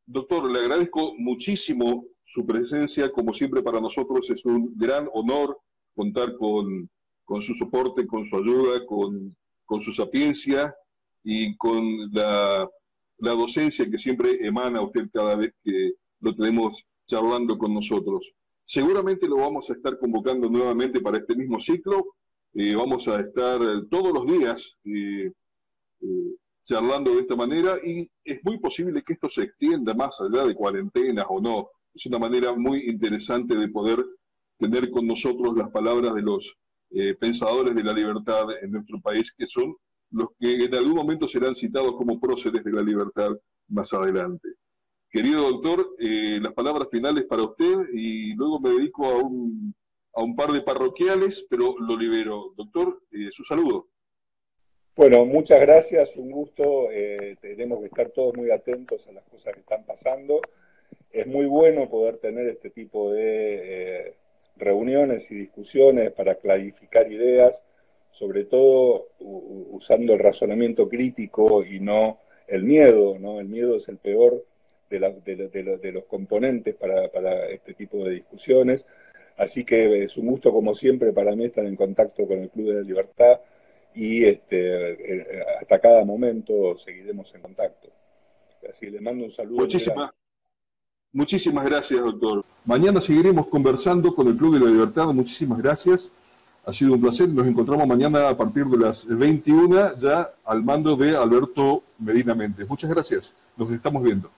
doctor, 0.06 0.52
le 0.52 0.60
agradezco 0.60 1.14
muchísimo 1.18 2.06
su 2.26 2.46
presencia, 2.46 3.10
como 3.12 3.34
siempre 3.34 3.62
para 3.62 3.80
nosotros 3.80 4.30
es 4.30 4.44
un 4.46 4.74
gran 4.76 5.08
honor 5.14 5.58
contar 5.96 6.36
con, 6.36 6.90
con 7.28 7.44
su 7.44 7.54
soporte, 7.54 8.08
con 8.08 8.26
su 8.26 8.38
ayuda, 8.38 8.84
con, 8.88 9.36
con 9.66 9.82
su 9.82 9.92
sapiencia 9.92 10.74
y 11.24 11.56
con 11.58 11.84
la 12.12 12.68
la 13.20 13.32
docencia 13.32 13.90
que 13.90 13.98
siempre 13.98 14.46
emana 14.46 14.82
usted 14.82 15.10
cada 15.12 15.36
vez 15.36 15.54
que 15.64 15.94
lo 16.20 16.36
tenemos 16.36 16.84
charlando 17.08 17.58
con 17.58 17.74
nosotros. 17.74 18.32
Seguramente 18.66 19.28
lo 19.28 19.38
vamos 19.38 19.70
a 19.70 19.74
estar 19.74 19.98
convocando 19.98 20.50
nuevamente 20.50 21.00
para 21.00 21.18
este 21.18 21.36
mismo 21.36 21.60
ciclo. 21.60 22.16
Eh, 22.54 22.76
vamos 22.76 23.08
a 23.08 23.22
estar 23.22 23.60
todos 23.90 24.14
los 24.14 24.26
días 24.26 24.78
eh, 24.84 25.32
eh, 26.02 26.36
charlando 26.66 27.16
de 27.16 27.22
esta 27.22 27.36
manera 27.36 27.78
y 27.84 28.10
es 28.24 28.44
muy 28.44 28.60
posible 28.60 29.04
que 29.04 29.14
esto 29.14 29.30
se 29.30 29.44
extienda 29.44 29.94
más 29.94 30.20
allá 30.20 30.46
de 30.46 30.56
cuarentenas 30.56 31.26
o 31.30 31.40
no. 31.40 31.70
Es 31.94 32.06
una 32.06 32.20
manera 32.20 32.54
muy 32.54 32.90
interesante 32.90 33.56
de 33.56 33.70
poder 33.70 34.06
tener 34.60 34.92
con 34.92 35.08
nosotros 35.08 35.56
las 35.56 35.72
palabras 35.72 36.14
de 36.14 36.22
los 36.22 36.56
pensadores 37.20 37.76
de 37.76 37.84
la 37.84 37.94
libertad 37.94 38.46
en 38.62 38.72
nuestro 38.72 39.00
país, 39.02 39.32
que 39.38 39.46
son 39.48 39.76
los 40.12 40.30
que 40.40 40.54
en 40.66 40.74
algún 40.74 40.96
momento 40.96 41.28
serán 41.28 41.56
citados 41.56 41.96
como 41.98 42.20
próceres 42.20 42.64
de 42.64 42.72
la 42.72 42.82
libertad 42.82 43.32
más 43.68 43.94
adelante. 43.94 44.48
Querido 45.10 45.50
doctor, 45.50 45.96
eh, 46.00 46.40
las 46.42 46.54
palabras 46.54 46.90
finales 46.92 47.26
para 47.26 47.44
usted 47.44 47.88
y 47.94 48.36
luego 48.36 48.60
me 48.60 48.72
dedico 48.72 49.06
a 49.06 49.18
un, 49.18 49.74
a 50.14 50.22
un 50.22 50.36
par 50.36 50.52
de 50.52 50.62
parroquiales, 50.62 51.46
pero 51.50 51.76
lo 51.80 51.98
libero. 51.98 52.54
Doctor, 52.58 53.02
eh, 53.12 53.30
su 53.32 53.44
saludo. 53.44 53.88
Bueno, 54.96 55.26
muchas 55.26 55.62
gracias, 55.62 56.16
un 56.18 56.32
gusto. 56.32 56.92
Eh, 56.92 57.38
tenemos 57.40 57.80
que 57.80 57.86
estar 57.86 58.10
todos 58.10 58.36
muy 58.36 58.52
atentos 58.52 59.08
a 59.08 59.12
las 59.12 59.24
cosas 59.26 59.54
que 59.54 59.62
están 59.62 59.86
pasando. 59.86 60.42
Es 61.12 61.26
muy 61.26 61.46
bueno 61.46 61.90
poder 61.90 62.18
tener 62.18 62.48
este 62.50 62.70
tipo 62.70 63.12
de 63.14 64.18
reuniones 64.58 65.30
y 65.32 65.36
discusiones 65.36 66.12
para 66.12 66.36
clarificar 66.36 67.12
ideas 67.12 67.64
sobre 68.18 68.46
todo 68.46 69.10
usando 69.20 70.14
el 70.14 70.20
razonamiento 70.20 70.90
crítico 70.90 71.64
y 71.64 71.80
no 71.80 72.20
el 72.48 72.64
miedo, 72.64 73.20
¿no? 73.20 73.40
El 73.40 73.48
miedo 73.48 73.76
es 73.78 73.88
el 73.90 73.98
peor 73.98 74.44
de, 74.90 75.00
de, 75.00 75.92
los 75.92 76.06
componentes 76.06 76.76
para, 76.76 77.06
este 77.50 77.76
tipo 77.76 78.04
de 78.06 78.16
discusiones. 78.16 78.88
Así 79.38 79.64
que 79.64 80.04
es 80.04 80.18
un 80.18 80.28
gusto, 80.28 80.52
como 80.52 80.74
siempre, 80.74 81.14
para 81.14 81.36
mí 81.36 81.46
estar 81.46 81.64
en 81.64 81.76
contacto 81.76 82.26
con 82.26 82.40
el 82.40 82.50
Club 82.50 82.70
de 82.70 82.74
la 82.76 82.82
Libertad 82.82 83.40
y 83.94 84.26
este, 84.26 84.94
eh, 84.94 85.44
hasta 85.62 85.80
cada 85.80 86.04
momento 86.04 86.76
seguiremos 86.76 87.34
en 87.36 87.42
contacto. 87.42 87.90
Así 88.68 88.90
le 88.90 89.00
mando 89.00 89.26
un 89.26 89.32
saludo. 89.32 89.60
Muchísimas, 89.60 90.12
muchísimas 91.14 91.66
gracias, 91.66 92.00
doctor. 92.00 92.44
Mañana 92.66 93.02
seguiremos 93.02 93.48
conversando 93.48 94.14
con 94.14 94.28
el 94.28 94.38
Club 94.38 94.54
de 94.56 94.66
la 94.66 94.72
Libertad. 94.72 95.08
Muchísimas 95.08 95.60
gracias. 95.60 96.12
Ha 96.66 96.74
sido 96.74 96.94
un 96.94 97.02
placer. 97.02 97.30
Nos 97.30 97.48
encontramos 97.48 97.88
mañana 97.88 98.28
a 98.30 98.36
partir 98.36 98.66
de 98.66 98.78
las 98.78 99.06
21 99.06 99.96
ya 99.96 100.30
al 100.46 100.64
mando 100.64 100.96
de 100.96 101.16
Alberto 101.16 101.84
Medina 101.98 102.36
Méndez. 102.36 102.68
Muchas 102.68 102.90
gracias. 102.90 103.34
Nos 103.56 103.72
estamos 103.72 104.04
viendo. 104.04 104.30